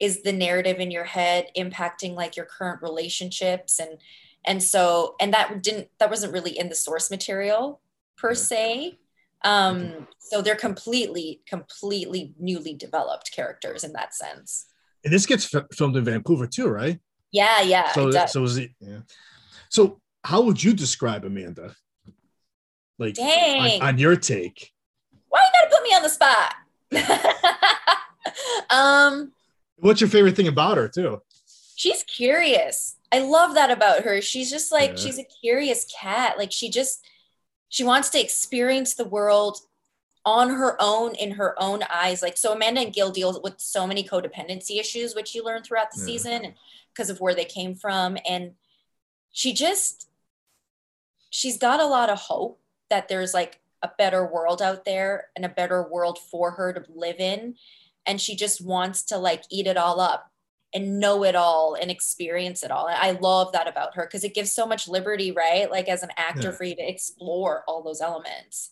Is 0.00 0.22
the 0.22 0.32
narrative 0.32 0.78
in 0.78 0.92
your 0.92 1.04
head 1.04 1.48
impacting 1.56 2.14
like 2.14 2.36
your 2.36 2.46
current 2.46 2.82
relationships 2.82 3.80
and 3.80 3.98
and 4.44 4.62
so 4.62 5.16
and 5.20 5.34
that 5.34 5.60
didn't 5.62 5.88
that 5.98 6.08
wasn't 6.08 6.32
really 6.32 6.56
in 6.56 6.68
the 6.68 6.74
source 6.76 7.10
material 7.10 7.80
per 8.16 8.34
se. 8.34 8.98
Um, 9.44 10.08
so 10.18 10.42
they're 10.42 10.56
completely, 10.56 11.42
completely 11.46 12.34
newly 12.38 12.74
developed 12.74 13.32
characters 13.32 13.84
in 13.84 13.92
that 13.92 14.14
sense. 14.14 14.66
And 15.04 15.12
this 15.12 15.26
gets 15.26 15.54
f- 15.54 15.66
filmed 15.72 15.96
in 15.96 16.04
Vancouver 16.04 16.46
too, 16.46 16.68
right? 16.68 16.98
Yeah, 17.30 17.60
yeah. 17.62 17.92
So, 17.92 18.10
so 18.26 18.42
is 18.44 18.56
it? 18.58 18.70
Yeah. 18.80 19.00
So, 19.68 20.00
how 20.24 20.42
would 20.42 20.62
you 20.62 20.72
describe 20.72 21.24
Amanda? 21.24 21.74
Like 22.98 23.14
Dang. 23.14 23.80
on, 23.82 23.88
on 23.88 23.98
your 23.98 24.16
take. 24.16 24.72
Why 25.28 25.40
you 25.40 25.60
gotta 25.60 25.74
put 25.74 25.82
me 25.84 25.94
on 25.94 26.02
the 26.02 26.08
spot? 26.08 26.54
um, 28.70 29.32
What's 29.76 30.00
your 30.00 30.10
favorite 30.10 30.36
thing 30.36 30.48
about 30.48 30.76
her 30.76 30.88
too? 30.88 31.22
she's 31.76 32.02
curious. 32.02 32.96
I 33.12 33.20
love 33.20 33.54
that 33.54 33.70
about 33.70 34.02
her. 34.02 34.20
She's 34.20 34.50
just 34.50 34.72
like 34.72 34.90
Yeah. 34.90 34.96
she's 34.96 35.18
a 35.20 35.24
curious 35.24 35.86
cat. 35.96 36.36
Like 36.36 36.50
she 36.50 36.70
just 36.70 37.06
she 37.68 37.84
wants 37.84 38.08
to 38.10 38.20
experience 38.20 38.94
the 38.94 39.04
world 39.04 39.58
on 40.24 40.50
her 40.50 40.76
own 40.80 41.14
in 41.14 41.30
her 41.32 41.54
own 41.62 41.84
eyes. 41.88 42.20
Like 42.20 42.36
so 42.36 42.52
Amanda 42.52 42.80
and 42.80 42.92
Gil 42.92 43.10
deal 43.12 43.40
with 43.44 43.54
so 43.60 43.86
many 43.86 44.02
codependency 44.02 44.80
issues 44.80 45.14
which 45.14 45.34
you 45.36 45.44
learn 45.44 45.62
throughout 45.62 45.92
the 45.92 46.00
Yeah. 46.00 46.06
season 46.06 46.54
because 46.92 47.10
of 47.10 47.20
where 47.20 47.34
they 47.34 47.44
came 47.44 47.76
from 47.76 48.18
and 48.28 48.54
she 49.30 49.52
just 49.52 50.08
she's 51.30 51.58
got 51.58 51.78
a 51.78 51.86
lot 51.86 52.10
of 52.10 52.18
hope 52.18 52.60
that 52.90 53.08
there's 53.08 53.34
like 53.34 53.60
a 53.82 53.90
better 53.98 54.26
world 54.26 54.60
out 54.60 54.84
there 54.84 55.26
and 55.36 55.44
a 55.44 55.48
better 55.48 55.82
world 55.88 56.18
for 56.30 56.52
her 56.52 56.72
to 56.72 56.84
live 56.94 57.16
in 57.20 57.54
and 58.06 58.20
she 58.20 58.34
just 58.34 58.60
wants 58.64 59.02
to 59.04 59.16
like 59.18 59.44
eat 59.50 59.66
it 59.66 59.76
all 59.76 60.00
up 60.00 60.30
and 60.74 60.98
know 61.00 61.24
it 61.24 61.34
all 61.36 61.74
and 61.80 61.90
experience 61.90 62.62
it 62.62 62.70
all. 62.70 62.88
And 62.88 62.96
I 62.98 63.12
love 63.12 63.52
that 63.52 63.68
about 63.68 63.94
her 63.94 64.04
because 64.04 64.24
it 64.24 64.34
gives 64.34 64.52
so 64.52 64.66
much 64.66 64.88
liberty, 64.88 65.30
right? 65.32 65.70
Like 65.70 65.88
as 65.88 66.02
an 66.02 66.10
actor 66.16 66.48
Yeah. 66.48 66.56
for 66.56 66.64
you 66.64 66.74
to 66.76 66.88
explore 66.88 67.64
all 67.68 67.82
those 67.82 68.00
elements. 68.00 68.70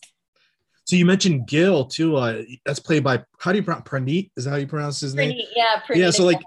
So 0.85 0.95
you 0.95 1.05
mentioned 1.05 1.47
Gil 1.47 1.85
too. 1.85 2.15
Uh, 2.17 2.43
that's 2.65 2.79
played 2.79 3.03
by 3.03 3.23
how 3.39 3.51
do 3.51 3.57
you 3.57 3.63
pronounce 3.63 3.87
Praneet? 3.87 4.31
Is 4.37 4.43
that 4.45 4.51
how 4.51 4.55
you 4.57 4.67
pronounce 4.67 4.99
his 5.01 5.15
name? 5.15 5.39
Yeah, 5.55 5.79
yeah. 5.93 6.09
So 6.11 6.23
like, 6.25 6.41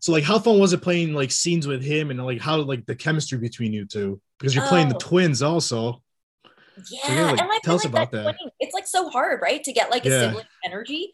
so 0.00 0.12
like, 0.12 0.24
how 0.24 0.38
fun 0.38 0.58
was 0.58 0.72
it 0.72 0.82
playing 0.82 1.14
like 1.14 1.30
scenes 1.30 1.66
with 1.66 1.82
him 1.82 2.10
and 2.10 2.24
like 2.24 2.40
how 2.40 2.56
like 2.58 2.86
the 2.86 2.94
chemistry 2.94 3.38
between 3.38 3.72
you 3.72 3.84
two? 3.84 4.20
Because 4.38 4.54
you're 4.54 4.66
playing 4.66 4.88
the 4.88 4.96
Oh. 4.96 4.98
twins 4.98 5.42
also. 5.42 6.02
Yeah, 6.90 7.00
yeah, 7.14 7.22
like, 7.32 7.40
and 7.40 7.50
I 7.50 7.58
tell 7.62 7.72
feel 7.72 7.74
us 7.74 7.84
like 7.84 7.92
about 7.92 8.10
that 8.12 8.24
that. 8.24 8.34
twinning- 8.36 8.50
it's 8.60 8.74
like 8.74 8.86
so 8.86 9.08
hard, 9.08 9.40
right, 9.42 9.62
to 9.64 9.72
get 9.72 9.90
like 9.90 10.04
a 10.06 10.08
Yeah. 10.10 10.20
sibling 10.28 10.46
energy. 10.64 11.12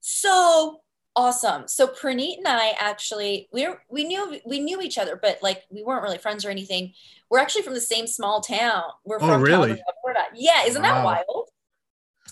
So 0.00 0.82
awesome. 1.16 1.66
So 1.66 1.86
Praneet 1.88 2.38
and 2.38 2.48
I 2.48 2.70
actually 2.78 3.48
we 3.52 3.66
were, 3.66 3.82
we 3.90 4.04
knew 4.04 4.38
we 4.44 4.60
knew 4.60 4.80
each 4.80 4.98
other, 4.98 5.16
but 5.16 5.38
like 5.42 5.64
we 5.70 5.82
weren't 5.82 6.02
really 6.02 6.18
friends 6.18 6.44
or 6.44 6.50
anything. 6.50 6.94
We're 7.30 7.40
actually 7.40 7.62
from 7.62 7.74
the 7.74 7.80
same 7.80 8.06
small 8.06 8.40
town. 8.40 8.84
We're 9.04 9.16
Oh, 9.16 9.26
from 9.26 9.42
really? 9.42 9.70
Alberta. 9.72 10.26
Yeah, 10.34 10.64
isn't 10.64 10.82
that 10.82 11.04
wild? 11.04 11.48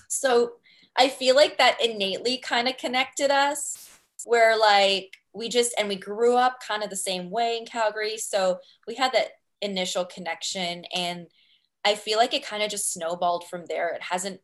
So 0.08 0.52
I 0.96 1.08
feel 1.08 1.34
like 1.34 1.58
that 1.58 1.82
innately 1.84 2.38
kind 2.38 2.68
of 2.68 2.76
connected 2.78 3.30
us 3.30 3.88
where 4.24 4.56
like 4.56 5.16
we 5.34 5.48
just 5.48 5.74
and 5.78 5.88
we 5.88 5.96
grew 5.96 6.36
up 6.36 6.60
kind 6.66 6.82
of 6.82 6.90
the 6.90 6.96
same 6.96 7.30
way 7.30 7.58
in 7.58 7.66
Calgary. 7.66 8.16
So 8.16 8.58
we 8.86 8.94
had 8.94 9.12
that 9.12 9.32
initial 9.60 10.04
connection 10.04 10.84
and 10.94 11.26
I 11.86 11.94
feel 11.94 12.18
like 12.18 12.34
it 12.34 12.44
kind 12.44 12.64
of 12.64 12.70
just 12.70 12.92
snowballed 12.92 13.46
from 13.48 13.64
there. 13.68 13.90
It 13.90 14.02
hasn't 14.02 14.40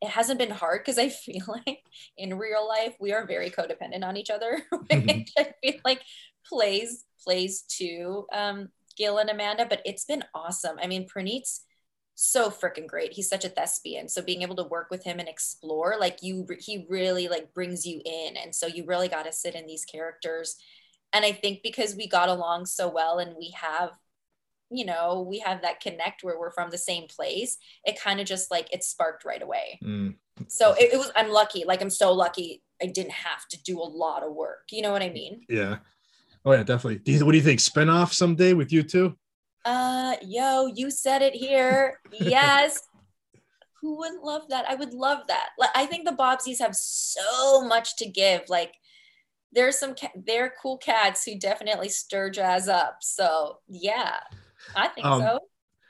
it 0.00 0.08
hasn't 0.08 0.38
been 0.38 0.50
hard 0.50 0.80
because 0.80 0.98
I 0.98 1.08
feel 1.10 1.44
like 1.46 1.82
in 2.16 2.38
real 2.38 2.66
life 2.66 2.96
we 2.98 3.12
are 3.12 3.26
very 3.26 3.50
codependent 3.50 4.02
on 4.02 4.16
each 4.16 4.30
other, 4.30 4.62
which 4.90 5.30
I 5.38 5.52
feel 5.62 5.80
like 5.84 6.00
plays 6.48 7.04
plays 7.22 7.62
to 7.78 8.26
um, 8.32 8.68
Gil 8.96 9.18
and 9.18 9.28
Amanda. 9.28 9.66
But 9.68 9.82
it's 9.84 10.06
been 10.06 10.24
awesome. 10.34 10.78
I 10.82 10.86
mean, 10.86 11.06
Praneet's 11.06 11.64
so 12.14 12.48
freaking 12.48 12.86
great. 12.86 13.12
He's 13.12 13.28
such 13.28 13.44
a 13.44 13.50
thespian. 13.50 14.08
So 14.08 14.22
being 14.22 14.40
able 14.40 14.56
to 14.56 14.64
work 14.64 14.88
with 14.90 15.04
him 15.04 15.18
and 15.18 15.28
explore, 15.28 15.96
like 16.00 16.22
you, 16.22 16.46
he 16.58 16.86
really 16.88 17.28
like 17.28 17.52
brings 17.52 17.84
you 17.84 18.00
in, 18.06 18.38
and 18.38 18.54
so 18.54 18.66
you 18.66 18.86
really 18.86 19.08
got 19.08 19.24
to 19.24 19.32
sit 19.32 19.54
in 19.54 19.66
these 19.66 19.84
characters. 19.84 20.56
And 21.12 21.26
I 21.26 21.32
think 21.32 21.60
because 21.62 21.94
we 21.94 22.08
got 22.08 22.30
along 22.30 22.64
so 22.64 22.88
well, 22.88 23.18
and 23.18 23.36
we 23.36 23.54
have 23.54 23.90
you 24.70 24.84
know 24.84 25.24
we 25.28 25.38
have 25.38 25.62
that 25.62 25.80
connect 25.80 26.24
where 26.24 26.38
we're 26.38 26.50
from 26.52 26.70
the 26.70 26.78
same 26.78 27.06
place 27.06 27.56
it 27.84 28.00
kind 28.00 28.20
of 28.20 28.26
just 28.26 28.50
like 28.50 28.72
it 28.72 28.82
sparked 28.82 29.24
right 29.24 29.42
away 29.42 29.78
Mm. 29.84 30.14
so 30.48 30.72
it, 30.74 30.92
it 30.92 30.96
was 30.98 31.10
i'm 31.16 31.30
lucky 31.30 31.64
like 31.64 31.80
i'm 31.80 31.90
so 31.90 32.12
lucky 32.12 32.62
i 32.82 32.86
didn't 32.86 33.12
have 33.12 33.46
to 33.50 33.62
do 33.62 33.80
a 33.80 33.84
lot 33.84 34.22
of 34.24 34.32
work 34.34 34.64
you 34.72 34.82
know 34.82 34.90
what 34.92 35.02
i 35.02 35.08
mean 35.10 35.42
Yeah. 35.48 35.78
Oh 36.44 36.52
yeah, 36.52 36.62
definitely. 36.62 36.98
Do 37.00 37.10
you, 37.10 37.26
what 37.26 37.32
do 37.32 37.38
you 37.38 37.42
think? 37.42 37.58
Spinoff 37.58 38.12
someday 38.12 38.52
with 38.52 38.72
you 38.72 38.82
two? 38.84 39.16
uh 39.64 40.14
yo 40.22 40.66
you 40.66 40.90
said 40.92 41.22
it 41.22 41.34
here 41.34 41.98
yes 42.12 42.80
who 43.80 43.98
wouldn't 43.98 44.22
love 44.22 44.42
that 44.48 44.64
i 44.68 44.74
would 44.74 44.94
love 44.94 45.20
that 45.28 45.50
like 45.58 45.70
i 45.74 45.84
think 45.86 46.04
the 46.04 46.12
Bobbseys 46.12 46.58
have 46.60 46.74
so 46.76 47.62
much 47.62 47.96
to 47.96 48.08
give 48.08 48.42
like 48.48 48.74
there's 49.52 49.78
some 49.78 49.94
ca- 49.94 50.12
they're 50.26 50.52
cool 50.62 50.76
cats 50.78 51.24
who 51.24 51.38
definitely 51.38 51.88
stir 51.88 52.30
jazz 52.30 52.68
up 52.68 52.98
so 53.00 53.58
yeah 53.68 54.16
i 54.74 54.88
think 54.88 55.06
Um, 55.06 55.20
so 55.20 55.38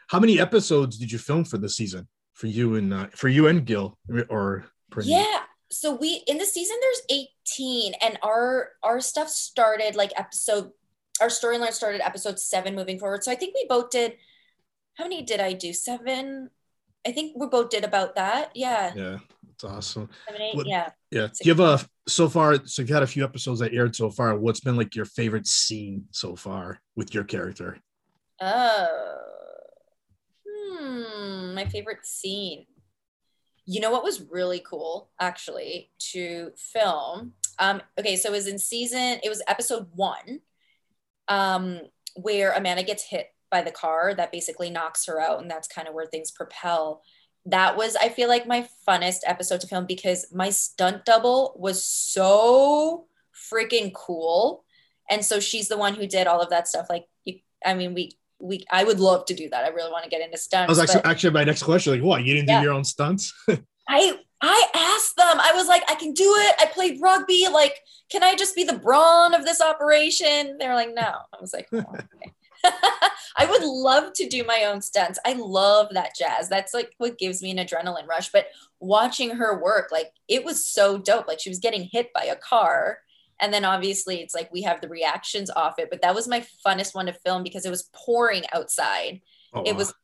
How 0.08 0.20
many 0.20 0.38
episodes 0.40 0.98
did 0.98 1.10
you 1.10 1.18
film 1.18 1.44
for 1.44 1.58
the 1.58 1.68
season? 1.68 2.06
For 2.34 2.46
you 2.48 2.76
and 2.76 2.92
uh, 2.92 3.06
for 3.14 3.28
you 3.28 3.48
and 3.48 3.64
Gil 3.64 3.96
or? 4.28 4.66
Yeah. 5.02 5.40
So 5.70 5.94
we 5.96 6.22
in 6.28 6.38
the 6.38 6.44
season 6.44 6.76
there's 6.80 7.26
18 7.48 7.94
and 8.02 8.18
our 8.22 8.70
our 8.82 9.00
stuff 9.00 9.28
started 9.28 9.96
like 9.96 10.12
episode 10.16 10.70
our 11.20 11.28
storyline 11.28 11.72
started 11.72 12.04
episode 12.06 12.38
7 12.38 12.74
moving 12.74 12.98
forward. 12.98 13.24
So 13.24 13.32
I 13.32 13.36
think 13.36 13.54
we 13.54 13.66
both 13.68 13.90
did 13.90 14.14
how 14.94 15.04
many 15.04 15.22
did 15.22 15.40
I 15.40 15.54
do? 15.54 15.72
7 15.72 16.50
I 17.06 17.12
think 17.12 17.36
we 17.36 17.46
both 17.46 17.70
did 17.70 17.84
about 17.84 18.14
that. 18.16 18.50
Yeah. 18.54 18.92
Yeah, 18.94 19.18
it's 19.54 19.64
awesome. 19.64 20.08
Seven, 20.28 20.42
eight, 20.42 20.56
What- 20.56 20.66
yeah. 20.68 20.90
Yeah. 21.10 21.28
Have 21.46 21.60
a 21.60 21.80
so 22.06 22.28
far? 22.28 22.64
So 22.66 22.82
you've 22.82 22.90
had 22.90 23.02
a 23.02 23.06
few 23.06 23.24
episodes 23.24 23.60
that 23.60 23.72
aired 23.72 23.96
so 23.96 24.10
far. 24.10 24.36
What's 24.38 24.60
been 24.60 24.76
like 24.76 24.94
your 24.94 25.06
favorite 25.06 25.46
scene 25.46 26.04
so 26.10 26.36
far 26.36 26.80
with 26.94 27.14
your 27.14 27.24
character? 27.24 27.78
Oh. 28.40 29.18
Hmm, 30.48 31.54
my 31.54 31.64
favorite 31.66 32.04
scene. 32.04 32.66
You 33.64 33.80
know 33.80 33.90
what 33.90 34.04
was 34.04 34.22
really 34.30 34.60
cool 34.60 35.10
actually 35.20 35.90
to 36.12 36.52
film? 36.56 37.32
Um, 37.58 37.82
okay, 37.98 38.16
so 38.16 38.28
it 38.28 38.32
was 38.32 38.46
in 38.46 38.58
season, 38.58 39.18
it 39.22 39.28
was 39.28 39.42
episode 39.48 39.88
one, 39.94 40.40
um, 41.28 41.80
where 42.14 42.52
Amanda 42.52 42.82
gets 42.82 43.02
hit 43.02 43.28
by 43.50 43.62
the 43.62 43.70
car 43.70 44.14
that 44.14 44.32
basically 44.32 44.70
knocks 44.70 45.06
her 45.06 45.20
out, 45.20 45.40
and 45.40 45.50
that's 45.50 45.68
kind 45.68 45.88
of 45.88 45.94
where 45.94 46.06
things 46.06 46.30
propel. 46.30 47.02
That 47.46 47.76
was, 47.76 47.96
I 47.96 48.08
feel 48.08 48.28
like, 48.28 48.46
my 48.46 48.68
funnest 48.86 49.20
episode 49.24 49.60
to 49.62 49.66
film 49.66 49.86
because 49.86 50.26
my 50.32 50.50
stunt 50.50 51.04
double 51.04 51.54
was 51.56 51.84
so 51.84 53.06
freaking 53.34 53.92
cool. 53.94 54.64
And 55.08 55.24
so 55.24 55.38
she's 55.40 55.68
the 55.68 55.78
one 55.78 55.94
who 55.94 56.06
did 56.06 56.26
all 56.26 56.40
of 56.40 56.50
that 56.50 56.66
stuff. 56.68 56.86
Like, 56.90 57.06
you, 57.24 57.38
I 57.64 57.74
mean, 57.74 57.94
we 57.94 58.12
we 58.38 58.64
I 58.70 58.84
would 58.84 59.00
love 59.00 59.24
to 59.26 59.34
do 59.34 59.48
that. 59.50 59.64
I 59.64 59.68
really 59.68 59.90
want 59.90 60.04
to 60.04 60.10
get 60.10 60.20
into 60.20 60.38
stunts. 60.38 60.68
I 60.68 60.70
was 60.72 60.78
actually, 60.78 61.02
but 61.02 61.10
actually 61.10 61.30
my 61.30 61.44
next 61.44 61.62
question. 61.62 61.92
Like, 61.92 62.02
what? 62.02 62.24
You 62.24 62.34
didn't 62.34 62.48
Yeah. 62.48 62.60
do 62.60 62.64
your 62.66 62.74
own 62.74 62.84
stunts? 62.84 63.32
I 63.88 64.18
I 64.42 64.64
asked 64.74 65.16
them. 65.16 65.40
I 65.40 65.52
was 65.54 65.66
like, 65.66 65.82
I 65.88 65.94
can 65.94 66.12
do 66.12 66.24
it. 66.36 66.54
I 66.60 66.66
played 66.66 67.00
rugby. 67.00 67.46
Like, 67.50 67.78
can 68.10 68.22
I 68.22 68.34
just 68.34 68.54
be 68.54 68.64
the 68.64 68.78
brawn 68.78 69.34
of 69.34 69.44
this 69.44 69.60
operation? 69.62 70.58
They 70.58 70.68
were 70.68 70.74
like, 70.74 70.94
no. 70.94 71.02
I 71.02 71.40
was 71.40 71.54
like, 71.54 71.68
oh, 71.72 71.78
okay. 71.78 72.32
I 73.38 73.46
would 73.46 73.62
love 73.62 74.12
to 74.14 74.28
do 74.28 74.44
my 74.44 74.64
own 74.64 74.82
stunts. 74.82 75.18
I 75.24 75.34
love 75.34 75.88
that 75.92 76.10
jazz. 76.18 76.48
That's 76.48 76.74
like 76.74 76.92
what 76.98 77.18
gives 77.18 77.42
me 77.42 77.50
an 77.50 77.58
adrenaline 77.58 78.06
rush. 78.06 78.30
But 78.30 78.48
watching 78.80 79.30
her 79.30 79.62
work, 79.62 79.88
like 79.92 80.12
it 80.28 80.44
was 80.44 80.66
so 80.66 80.98
dope. 80.98 81.28
Like 81.28 81.40
she 81.40 81.48
was 81.48 81.58
getting 81.58 81.88
hit 81.90 82.12
by 82.12 82.24
a 82.24 82.36
car 82.36 82.98
And 83.40 83.52
then 83.52 83.64
obviously 83.64 84.20
it's 84.22 84.34
like 84.34 84.50
we 84.52 84.62
have 84.62 84.80
the 84.80 84.88
reactions 84.88 85.50
off 85.50 85.78
it, 85.78 85.88
but 85.90 86.02
that 86.02 86.14
was 86.14 86.26
my 86.28 86.44
funnest 86.66 86.94
one 86.94 87.06
to 87.06 87.12
film 87.12 87.42
because 87.42 87.66
it 87.66 87.70
was 87.70 87.90
pouring 87.94 88.42
outside. 88.54 89.20
Oh, 89.52 89.62
It 89.64 89.72
wow. 89.72 89.78
was 89.78 89.94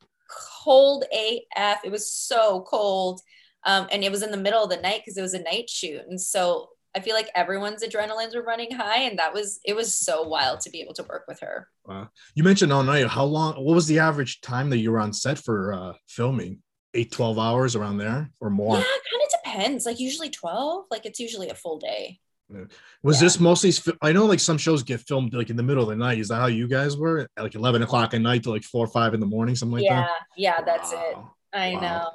cold 0.63 1.05
AF. 1.11 1.79
It 1.83 1.91
was 1.91 2.11
so 2.11 2.61
cold. 2.61 3.21
Um, 3.65 3.87
and 3.91 4.03
it 4.03 4.11
was 4.11 4.23
in 4.23 4.31
the 4.31 4.37
middle 4.37 4.63
of 4.63 4.69
the 4.69 4.77
night 4.77 5.01
because 5.03 5.17
it 5.17 5.21
was 5.21 5.33
a 5.33 5.41
night 5.41 5.69
shoot. 5.69 6.01
And 6.07 6.19
so 6.19 6.69
I 6.95 6.99
feel 6.99 7.15
like 7.15 7.29
everyone's 7.33 7.83
adrenalines 7.83 8.35
were 8.35 8.43
running 8.43 8.71
high. 8.71 8.99
And 9.03 9.17
that 9.17 9.33
was, 9.33 9.59
it 9.65 9.75
was 9.75 9.95
so 9.97 10.23
wild 10.27 10.59
to 10.61 10.69
be 10.69 10.81
able 10.81 10.93
to 10.95 11.03
work 11.03 11.23
with 11.27 11.39
her. 11.39 11.67
Wow. 11.85 12.09
You 12.35 12.43
mentioned 12.43 12.71
all 12.71 12.83
night. 12.83 13.07
How 13.07 13.23
long? 13.23 13.55
What 13.55 13.73
was 13.75 13.87
the 13.87 13.99
average 13.99 14.41
time 14.41 14.69
that 14.69 14.77
you 14.77 14.91
were 14.91 14.99
on 14.99 15.13
set 15.13 15.37
for 15.39 15.73
uh, 15.73 15.93
filming? 16.07 16.59
Eight, 16.93 17.11
12 17.11 17.39
hours 17.39 17.75
around 17.75 17.97
there 17.97 18.29
or 18.39 18.51
more? 18.51 18.75
Yeah, 18.75 18.83
it 18.83 18.85
kind 18.85 19.23
of 19.23 19.43
depends. 19.43 19.85
Like 19.87 19.99
usually 19.99 20.29
12, 20.29 20.85
like 20.91 21.07
it's 21.07 21.19
usually 21.19 21.49
a 21.49 21.55
full 21.55 21.79
day. 21.79 22.19
Was 22.49 23.19
Yeah. 23.19 23.25
this 23.25 23.39
mostly? 23.39 23.71
I 24.01 24.11
know 24.11 24.25
like 24.25 24.39
some 24.39 24.57
shows 24.57 24.83
get 24.83 24.99
filmed 25.01 25.33
like 25.33 25.49
in 25.49 25.55
the 25.55 25.63
middle 25.63 25.83
of 25.83 25.89
the 25.89 25.95
night. 25.95 26.19
Is 26.19 26.27
that 26.27 26.35
how 26.35 26.47
you 26.47 26.67
guys 26.67 26.97
were? 26.97 27.27
At 27.37 27.43
like 27.43 27.55
11 27.55 27.81
o'clock 27.81 28.13
at 28.13 28.21
night 28.21 28.43
to 28.43 28.51
like 28.51 28.63
four 28.63 28.85
or 28.85 28.89
five 28.89 29.13
in 29.13 29.19
the 29.19 29.25
morning, 29.25 29.55
something 29.55 29.77
like 29.77 29.85
yeah, 29.85 30.01
that? 30.01 30.09
yeah, 30.35 30.55
yeah, 30.59 30.61
that's 30.65 30.91
it. 30.91 31.17
I 31.53 31.73
Wow. 31.75 31.79
know. 31.81 32.09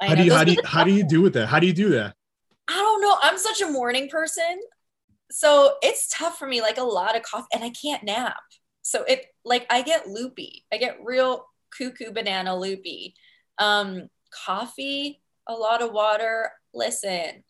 I 0.00 0.06
How 0.08 0.14
know. 0.14 0.18
do 0.18 0.24
you, 0.24 0.30
Those 0.30 0.38
how 0.38 0.44
do 0.44 0.52
you, 0.52 0.62
how 0.64 0.84
do 0.84 0.92
you 0.92 1.04
do 1.08 1.22
with 1.22 1.34
that? 1.34 1.46
How 1.46 1.58
do 1.58 1.66
you 1.66 1.72
do 1.72 1.90
that? 1.90 2.14
I 2.68 2.74
don't 2.74 3.00
know. 3.00 3.16
I'm 3.22 3.38
such 3.38 3.60
a 3.60 3.70
morning 3.70 4.08
person. 4.08 4.60
So 5.30 5.76
it's 5.82 6.08
tough 6.08 6.38
for 6.38 6.46
me, 6.46 6.60
like 6.60 6.78
a 6.78 6.82
lot 6.84 7.16
of 7.16 7.22
coffee, 7.22 7.46
and 7.54 7.64
I 7.64 7.70
can't 7.70 8.02
nap. 8.04 8.36
So 8.82 9.02
it 9.04 9.26
like 9.44 9.66
I 9.70 9.82
get 9.82 10.08
loopy. 10.08 10.64
I 10.72 10.76
get 10.76 10.98
real 11.02 11.46
cuckoo 11.76 12.12
banana 12.12 12.56
loopy. 12.56 13.14
Um, 13.58 14.08
coffee, 14.44 15.22
a 15.48 15.54
lot 15.54 15.82
of 15.82 15.92
water. 15.92 16.50
Listen, 16.74 17.44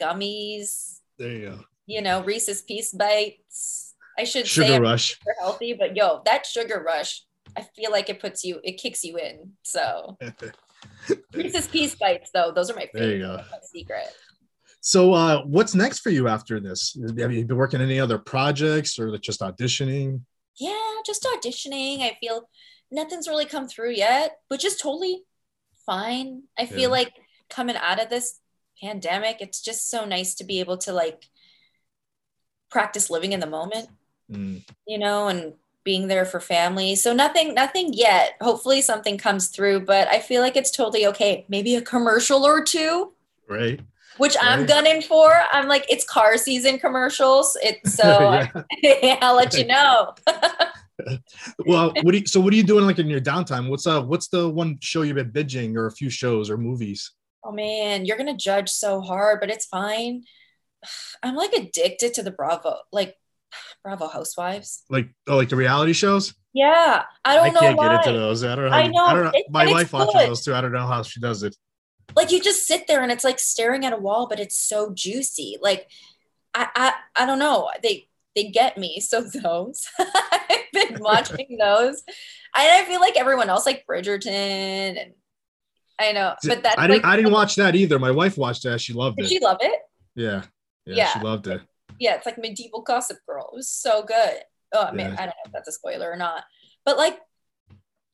gummies, 0.00 1.00
There 1.18 1.30
you 1.32 1.48
go. 1.48 1.60
you 1.86 2.02
know, 2.02 2.22
Reese's 2.22 2.62
Piece 2.62 2.92
bites. 2.92 3.94
I 4.18 4.24
should 4.24 4.46
say 4.46 4.62
Sugar 4.64 4.74
I'm 4.74 4.82
rush. 4.82 5.18
super 5.18 5.34
healthy, 5.40 5.72
but 5.74 5.96
yo, 5.96 6.22
that 6.26 6.44
sugar 6.46 6.82
rush, 6.86 7.24
I 7.56 7.62
feel 7.76 7.90
like 7.90 8.08
it 8.10 8.20
puts 8.20 8.44
you, 8.44 8.60
it 8.62 8.72
kicks 8.78 9.02
you 9.04 9.16
in. 9.16 9.52
So 9.62 10.18
Reese's 11.34 11.68
Piece 11.68 11.94
bites, 11.94 12.30
though, 12.34 12.52
those 12.54 12.70
are 12.70 12.74
my 12.74 12.88
favorite. 12.92 13.00
There 13.00 13.16
you 13.16 13.22
go. 13.22 13.42
Secret. 13.62 14.08
So, 14.80 15.12
uh, 15.12 15.42
what's 15.44 15.74
next 15.74 16.00
for 16.00 16.10
you 16.10 16.26
after 16.28 16.58
this? 16.58 16.96
Have 17.18 17.32
you 17.32 17.44
been 17.44 17.56
working 17.56 17.80
any 17.80 18.00
other 18.00 18.18
projects 18.18 18.98
or 18.98 19.16
just 19.18 19.40
auditioning? 19.40 20.20
Yeah, 20.58 20.76
just 21.06 21.22
auditioning. 21.24 22.00
I 22.00 22.16
feel 22.20 22.48
nothing's 22.90 23.28
really 23.28 23.44
come 23.46 23.68
through 23.68 23.92
yet, 23.92 24.38
which 24.48 24.64
is 24.64 24.76
totally 24.76 25.22
fine. 25.86 26.42
I 26.58 26.66
feel 26.66 26.80
Yeah. 26.82 26.86
like 26.88 27.12
coming 27.48 27.76
out 27.76 28.02
of 28.02 28.10
this 28.10 28.40
pandemic, 28.82 29.36
it's 29.40 29.60
just 29.62 29.88
so 29.90 30.04
nice 30.04 30.34
to 30.36 30.44
be 30.44 30.60
able 30.60 30.76
to 30.78 30.92
like 30.92 31.28
practice 32.70 33.10
living 33.10 33.32
in 33.32 33.40
the 33.40 33.46
moment, 33.46 33.88
Mm, 34.30 34.64
you 34.86 34.98
know, 34.98 35.28
and 35.28 35.52
being 35.84 36.08
there 36.08 36.24
for 36.24 36.40
family. 36.40 36.94
So 36.94 37.12
nothing, 37.12 37.54
nothing 37.54 37.92
yet. 37.92 38.34
Hopefully 38.40 38.80
something 38.80 39.18
comes 39.18 39.48
through, 39.48 39.80
but 39.80 40.08
I 40.08 40.20
feel 40.20 40.40
like 40.40 40.56
it's 40.56 40.70
totally 40.70 41.06
okay. 41.08 41.44
Maybe 41.48 41.74
a 41.74 41.82
commercial 41.82 42.44
or 42.44 42.62
two. 42.64 43.12
right. 43.48 43.80
Which 44.18 44.36
I'm 44.40 44.66
gunning 44.66 45.00
for. 45.02 45.32
I'm 45.52 45.68
like, 45.68 45.86
it's 45.90 46.04
car 46.04 46.36
season 46.36 46.78
commercials. 46.78 47.56
It's 47.62 47.94
so 48.00 48.46
Yeah. 48.82 49.18
I'll 49.22 49.34
let 49.36 49.54
you 49.56 49.64
know. 49.66 50.14
Well, 51.66 51.92
what 52.02 52.12
do 52.12 52.18
you, 52.18 52.26
so 52.26 52.38
what 52.40 52.52
are 52.52 52.56
you 52.56 52.62
doing 52.62 52.86
like 52.86 52.98
in 52.98 53.08
your 53.08 53.20
downtime? 53.20 53.68
What's 53.68 53.86
uh 53.86 54.02
what's 54.02 54.28
the 54.28 54.48
one 54.48 54.78
show 54.80 55.02
you've 55.02 55.16
been 55.16 55.32
binging 55.32 55.74
or 55.76 55.86
a 55.86 55.90
few 55.90 56.10
shows 56.10 56.48
or 56.50 56.56
movies? 56.56 57.10
Oh 57.44 57.52
man, 57.52 58.04
you're 58.04 58.16
gonna 58.16 58.36
judge 58.36 58.68
so 58.70 59.00
hard, 59.00 59.40
but 59.40 59.50
it's 59.50 59.66
fine. 59.66 60.24
I'm 61.22 61.34
like 61.36 61.52
addicted 61.52 62.14
to 62.14 62.22
the 62.22 62.30
Bravo, 62.30 62.76
like 62.92 63.16
Bravo 63.84 64.08
Housewives. 64.08 64.84
Like 64.90 65.08
oh 65.28 65.36
like 65.36 65.48
the 65.48 65.56
reality 65.56 65.92
shows? 65.92 66.34
Yeah, 66.54 67.04
I 67.24 67.36
don't 67.36 67.54
know 67.54 67.60
can't 67.60 67.78
why. 67.78 67.96
get 67.96 68.06
into 68.06 68.18
those. 68.18 68.44
I 68.44 68.54
don't 68.54 68.66
know. 68.70 68.76
I 68.76 68.86
know, 68.86 69.04
I 69.04 69.14
don't 69.14 69.24
know. 69.24 69.30
it- 69.34 69.46
My 69.50 69.62
and 69.62 69.70
it's 69.70 69.74
wife 69.78 69.92
watches 69.94 70.12
good. 70.14 70.28
those 70.28 70.44
too. 70.44 70.54
I 70.54 70.60
don't 70.60 70.72
know 70.72 70.86
how 70.86 71.02
she 71.02 71.18
does 71.20 71.42
it. 71.42 71.56
Like 72.14 72.30
you 72.30 72.42
just 72.42 72.66
sit 72.66 72.86
there 72.86 73.02
and 73.02 73.10
it's 73.10 73.24
like 73.24 73.38
staring 73.38 73.86
at 73.86 73.94
a 73.94 73.96
wall, 73.96 74.26
but 74.28 74.38
it's 74.38 74.58
so 74.58 74.92
juicy. 74.92 75.56
Like 75.62 75.88
I, 76.54 76.68
I, 76.74 77.22
I 77.22 77.26
don't 77.26 77.38
know. 77.38 77.70
They, 77.82 78.08
they 78.36 78.50
get 78.50 78.76
me. 78.76 79.00
So 79.00 79.22
those 79.42 79.88
I've 79.98 80.60
been 80.74 80.98
watching 81.00 81.56
those, 81.58 82.02
and 82.54 82.70
I 82.70 82.84
feel 82.84 83.00
like 83.00 83.16
everyone 83.16 83.48
else, 83.48 83.64
like 83.64 83.86
Bridgerton, 83.86 84.26
and 85.00 85.12
I 86.02 86.12
know, 86.12 86.34
but 86.44 86.62
that's 86.62 86.78
I 86.78 86.86
didn't 86.86 87.02
like, 87.02 87.12
I 87.12 87.16
didn't 87.16 87.32
watch 87.32 87.56
that 87.56 87.74
either. 87.74 87.98
My 87.98 88.10
wife 88.10 88.36
watched 88.36 88.62
that. 88.64 88.80
She 88.80 88.92
loved 88.92 89.18
it. 89.18 89.22
Did 89.22 89.30
she 89.30 89.40
love 89.40 89.58
it? 89.60 89.80
yeah. 90.14 90.42
yeah. 90.86 90.94
Yeah. 90.94 91.12
She 91.12 91.20
loved 91.20 91.46
it. 91.46 91.60
yeah, 91.98 92.16
it's 92.16 92.26
like 92.26 92.38
medieval 92.38 92.82
gossip 92.82 93.18
girl. 93.26 93.48
It 93.52 93.56
was 93.56 93.70
so 93.70 94.02
good. 94.02 94.42
Oh 94.74 94.90
man, 94.92 95.10
Yeah. 95.10 95.14
I 95.14 95.26
don't 95.26 95.26
know 95.26 95.46
if 95.46 95.52
that's 95.52 95.68
a 95.68 95.72
spoiler 95.72 96.10
or 96.10 96.16
not. 96.16 96.44
But 96.84 96.96
like, 96.96 97.20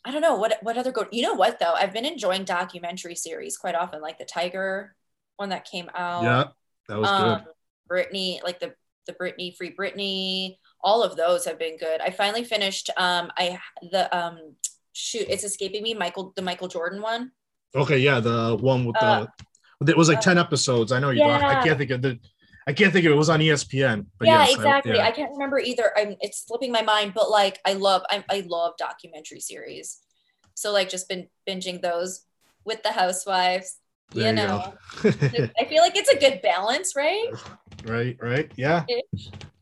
I 0.04 0.10
don't 0.10 0.22
know 0.22 0.36
what 0.36 0.58
what 0.62 0.76
other 0.78 0.92
go. 0.92 1.06
You 1.10 1.22
know 1.22 1.34
what 1.34 1.58
though? 1.58 1.74
I've 1.74 1.92
been 1.92 2.06
enjoying 2.06 2.44
documentary 2.44 3.14
series 3.14 3.56
quite 3.56 3.74
often, 3.74 4.00
like 4.00 4.18
the 4.18 4.24
Tiger 4.24 4.94
one 5.36 5.50
that 5.50 5.64
came 5.64 5.90
out. 5.94 6.22
Yeah. 6.22 6.44
That 6.88 6.98
was 6.98 7.08
um, 7.08 7.44
good. 7.44 7.46
Britney, 7.90 8.42
like 8.42 8.60
the 8.60 8.74
the 9.06 9.14
Britney 9.14 9.56
Free 9.56 9.74
Britney. 9.74 10.56
All 10.82 11.02
of 11.02 11.16
those 11.16 11.44
have 11.44 11.58
been 11.58 11.76
good. 11.76 12.00
I 12.00 12.10
finally 12.10 12.44
finished. 12.44 12.90
Um, 12.96 13.30
I 13.36 13.58
the 13.90 14.14
um 14.16 14.54
shoot, 14.92 15.26
it's 15.28 15.44
escaping 15.44 15.82
me. 15.82 15.94
Michael 15.94 16.32
the 16.36 16.42
Michael 16.42 16.68
Jordan 16.68 17.00
one. 17.02 17.32
Okay, 17.74 17.98
yeah, 17.98 18.20
the 18.20 18.56
one 18.60 18.84
with 18.84 18.96
uh, 19.00 19.26
the 19.80 19.92
it 19.92 19.96
was 19.96 20.08
like 20.08 20.18
uh, 20.18 20.22
10 20.22 20.38
episodes. 20.38 20.92
I 20.92 20.98
know 20.98 21.10
you 21.10 21.20
Yeah. 21.20 21.36
I 21.36 21.62
can't 21.62 21.78
think 21.78 21.90
of 21.90 22.02
the 22.02 22.18
I 22.66 22.72
can't 22.74 22.92
think 22.92 23.06
of 23.06 23.12
it. 23.12 23.14
It 23.14 23.18
was 23.18 23.30
on 23.30 23.40
ESPN. 23.40 24.04
But 24.18 24.28
yeah, 24.28 24.40
yes, 24.40 24.50
I- 24.50 24.52
exactly. 24.52 24.96
yeah. 24.96 25.06
I, 25.06 25.10
can't 25.10 25.32
remember 25.32 25.58
either. 25.58 25.90
I'm 25.96 26.16
it's 26.20 26.46
slipping 26.46 26.70
my 26.70 26.82
mind, 26.82 27.14
but 27.14 27.30
like 27.30 27.58
I 27.64 27.72
love 27.72 28.02
I, 28.10 28.22
I 28.28 28.44
love 28.46 28.74
documentary 28.76 29.40
series. 29.40 29.98
So 30.54 30.72
like 30.72 30.90
just 30.90 31.08
been 31.08 31.28
binging 31.48 31.80
those 31.80 32.26
with 32.64 32.82
the 32.82 32.92
housewives. 32.92 33.78
You 34.12 34.26
you 34.26 34.32
know. 34.32 34.74
I 35.04 35.64
feel 35.68 35.82
like 35.82 35.96
it's 35.96 36.10
a 36.10 36.18
good 36.18 36.40
balance, 36.42 36.94
right? 36.96 37.28
right, 37.86 38.16
right. 38.20 38.50
Yeah. 38.56 38.84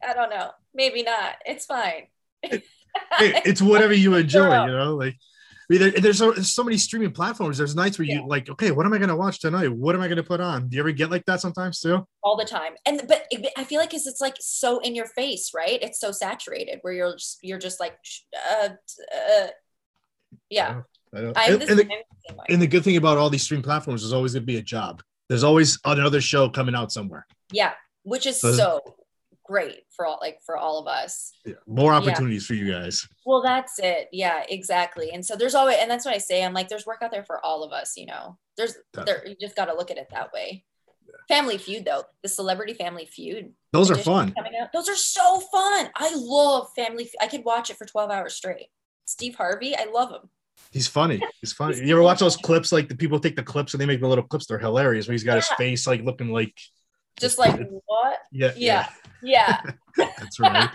I 0.06 0.12
don't 0.14 0.30
know. 0.30 0.50
Maybe 0.74 1.02
not. 1.02 1.36
It's 1.44 1.66
fine. 1.66 2.06
Hey, 2.42 2.62
it's 3.18 3.60
whatever 3.60 3.92
you 3.92 4.14
enjoy, 4.16 4.64
you 4.64 4.72
know, 4.72 4.94
like 4.94 5.14
I 5.14 5.16
mean, 5.68 5.80
there- 5.80 5.90
there's 5.92 6.18
so, 6.18 6.32
there's 6.32 6.50
so 6.50 6.62
many 6.64 6.76
streaming 6.78 7.12
platforms. 7.12 7.58
There's 7.58 7.74
nights 7.74 7.98
where 7.98 8.06
Yeah. 8.06 8.20
you 8.20 8.28
like, 8.28 8.48
okay, 8.48 8.70
what 8.70 8.86
am 8.86 8.92
I 8.92 8.98
gonna 8.98 9.16
watch 9.16 9.40
tonight? 9.40 9.68
What 9.72 9.94
am 9.94 10.00
I 10.00 10.08
gonna 10.08 10.22
put 10.22 10.40
on? 10.40 10.68
Do 10.68 10.76
you 10.76 10.82
ever 10.82 10.92
get 10.92 11.10
like 11.10 11.24
that 11.26 11.40
sometimes 11.40 11.80
too? 11.80 12.06
all 12.22 12.36
the 12.36 12.44
time 12.44 12.72
and 12.84 13.02
but 13.06 13.24
it, 13.30 13.46
i 13.56 13.62
feel 13.62 13.78
like 13.78 13.90
because 13.90 14.04
it's 14.04 14.20
like 14.20 14.34
so 14.40 14.80
in 14.80 14.96
your 14.96 15.06
face 15.06 15.52
right 15.54 15.78
it's 15.80 16.00
so 16.00 16.10
saturated 16.10 16.80
where 16.82 16.92
you're 16.92 17.12
just 17.12 17.38
you're 17.40 17.58
just 17.58 17.78
like 17.78 17.96
uh, 18.50 18.68
uh, 19.14 19.46
yeah 20.50 20.80
I 21.14 21.18
and, 21.20 21.34
the 21.34 21.50
and 21.50 21.60
the, 21.60 21.66
same- 21.76 21.88
same 22.28 22.36
way. 22.36 22.44
and 22.48 22.60
the 22.62 22.66
good 22.66 22.82
thing 22.82 22.96
about 22.96 23.16
all 23.16 23.30
these 23.30 23.44
stream 23.44 23.62
platforms 23.62 24.02
is 24.02 24.12
always 24.12 24.34
gonna 24.34 24.44
be 24.44 24.56
a 24.56 24.62
job. 24.62 25.02
There's 25.28 25.44
always 25.44 25.78
another 25.84 26.20
show 26.20 26.48
coming 26.48 26.74
out 26.74 26.90
somewhere. 26.92 27.26
yeah 27.52 27.72
which 28.02 28.26
is 28.26 28.40
So- 28.40 28.52
so 28.52 28.95
great 29.46 29.82
for 29.94 30.06
all 30.06 30.18
like 30.20 30.40
for 30.44 30.56
all 30.56 30.78
of 30.78 30.86
us 30.86 31.32
Yeah, 31.44 31.54
More 31.66 31.92
opportunities 31.92 32.46
for 32.46 32.54
you 32.54 32.70
guys. 32.72 33.06
well 33.24 33.42
that's 33.42 33.78
it 33.78 34.08
yeah 34.12 34.44
exactly 34.48 35.10
and 35.12 35.24
so 35.24 35.36
there's 35.36 35.54
always 35.54 35.76
and 35.80 35.90
that's 35.90 36.04
what 36.04 36.14
i 36.14 36.18
say 36.18 36.44
i'm 36.44 36.52
like 36.52 36.68
there's 36.68 36.86
work 36.86 36.98
out 37.02 37.10
there 37.10 37.24
for 37.24 37.44
all 37.44 37.62
of 37.62 37.72
us 37.72 37.96
you 37.96 38.06
know 38.06 38.36
there's 38.56 38.74
there 39.04 39.26
you 39.26 39.36
just 39.40 39.56
got 39.56 39.66
to 39.66 39.74
look 39.74 39.90
at 39.90 39.98
it 39.98 40.08
that 40.10 40.32
way 40.32 40.64
family 41.28 41.58
feud 41.58 41.84
though 41.84 42.02
the 42.22 42.28
celebrity 42.28 42.74
family 42.74 43.06
feud 43.06 43.52
Those 43.72 43.90
are 43.90 43.96
fun. 43.96 44.32
coming 44.32 44.52
out. 44.60 44.72
Those 44.72 44.88
are 44.88 44.96
so 44.96 45.40
fun. 45.40 45.88
I 45.94 46.12
love 46.14 46.68
Family. 46.74 47.08
I 47.20 47.26
could 47.26 47.44
watch 47.44 47.68
it 47.70 47.76
for 47.76 47.84
12 47.84 48.10
hours 48.10 48.34
straight. 48.34 48.68
Steve 49.06 49.34
Harvey, 49.34 49.76
I 49.76 49.86
love 49.92 50.10
him. 50.10 50.30
He's 50.72 50.88
funny. 50.88 51.20
He's 51.40 51.52
funny. 51.52 51.78
You 51.78 51.92
ever 51.94 52.02
watch 52.02 52.20
those 52.20 52.36
clips? 52.36 52.72
Like 52.72 52.88
the 52.88 52.96
people 52.96 53.18
take 53.20 53.36
the 53.36 53.42
clips 53.42 53.74
and 53.74 53.80
they 53.80 53.86
make 53.86 54.00
the 54.00 54.08
little 54.08 54.24
clips. 54.24 54.46
They're 54.46 54.58
hilarious. 54.58 55.06
When 55.06 55.12
he's 55.14 55.24
got 55.24 55.36
his 55.36 55.48
face 55.58 55.86
like 55.86 56.02
looking 56.02 56.30
like 56.32 56.54
Just 57.20 57.38
like 57.38 57.58
what? 57.86 58.18
yeah, 58.32 58.52
Yeah. 58.56 58.88
Yeah. 59.22 59.60
that's 59.96 60.38
right. 60.38 60.68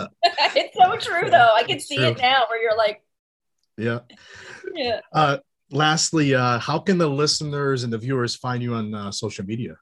it's 0.22 0.76
so 0.76 0.96
true 0.96 1.30
though. 1.30 1.52
I 1.54 1.62
can 1.64 1.76
It's 1.76 1.86
see 1.86 1.96
true. 1.96 2.06
it 2.08 2.18
now 2.18 2.42
where 2.48 2.62
you're 2.62 2.76
like, 2.76 3.02
Yeah. 3.78 4.00
yeah. 4.74 5.00
Uh, 5.12 5.38
lastly, 5.70 6.34
uh, 6.34 6.58
how 6.58 6.78
can 6.78 6.98
the 6.98 7.08
listeners 7.08 7.84
and 7.84 7.92
the 7.92 7.98
viewers 7.98 8.36
find 8.36 8.62
you 8.62 8.74
on 8.74 8.94
uh, 8.94 9.10
social 9.10 9.44
media? 9.44 9.76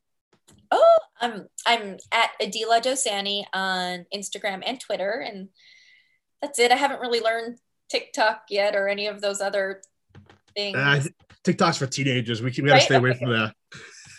Oh, 0.71 0.99
I'm 1.21 1.47
I'm 1.67 1.97
at 2.13 2.31
Aadila 2.41 2.81
Dosani 2.81 3.45
on 3.53 4.07
Instagram 4.15 4.63
and 4.65 4.79
Twitter, 4.81 5.25
and 5.27 5.49
that's 6.41 6.61
it. 6.61 6.71
I 6.71 6.77
haven't 6.77 7.01
really 7.01 7.21
learned 7.21 7.59
TikTok 7.91 8.43
yet 8.51 8.77
or 8.77 8.87
any 8.89 9.09
of 9.09 9.21
those 9.21 9.41
other 9.41 9.83
things. 10.55 10.77
Uh, 10.79 11.03
TikTok's 11.43 11.77
for 11.79 11.87
teenagers. 11.87 12.41
We, 12.41 12.53
can, 12.53 12.63
we 12.65 12.69
gotta 12.69 12.79
Right? 12.79 12.85
stay 12.85 12.95
away 12.97 13.11
Okay. 13.11 13.19
from 13.19 13.31
that. 13.33 13.55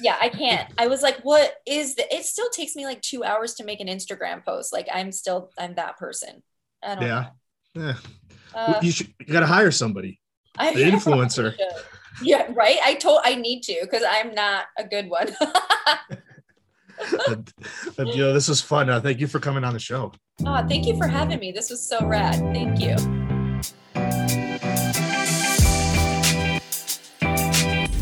Yeah, 0.02 0.18
I 0.20 0.30
can't. 0.30 0.72
I 0.78 0.88
was 0.88 1.02
like, 1.02 1.20
what 1.24 1.54
is 1.66 1.96
the 1.96 2.14
it 2.14 2.26
still 2.26 2.50
takes 2.50 2.76
me 2.76 2.86
like 2.86 3.02
two 3.02 3.24
hours 3.24 3.54
to 3.56 3.64
make 3.64 3.80
an 3.80 3.88
Instagram 3.88 4.44
post. 4.44 4.74
Like 4.74 4.88
I'm 4.92 5.12
still 5.12 5.52
I'm 5.58 5.76
that 5.76 5.98
person. 5.98 6.44
I 6.84 6.96
don't 6.96 7.04
Yeah. 7.04 7.28
Yeah. 7.74 7.94
Uh, 8.54 8.80
you 8.82 8.92
should. 8.92 9.14
You 9.20 9.34
gotta 9.34 9.46
hire 9.46 9.72
somebody. 9.72 10.20
I 10.58 10.74
the 10.74 10.84
influencer. 10.84 11.56
Yeah, 12.22 12.48
right. 12.54 12.78
I 12.84 12.96
told 12.96 13.22
I 13.24 13.36
need 13.36 13.62
to 13.64 13.78
because 13.82 14.04
I'm 14.08 14.34
not 14.34 14.66
a 14.78 14.84
good 14.84 15.10
one. 15.10 15.30
and, 17.28 17.54
and, 17.98 18.10
you 18.10 18.18
know, 18.18 18.34
this 18.34 18.50
was 18.50 18.62
fun. 18.62 18.90
Uh, 18.90 19.00
thank 19.00 19.20
you 19.20 19.28
for 19.28 19.40
coming 19.40 19.64
on 19.64 19.74
the 19.74 19.80
show. 19.80 20.12
Oh, 20.46 20.68
thank 20.68 20.86
you 20.86 20.98
for 20.98 21.08
having 21.08 21.40
me. 21.40 21.52
This 21.52 21.70
was 21.70 21.82
so 21.88 22.06
rad. 22.06 22.40
Thank 22.54 22.82
you. 22.82 24.41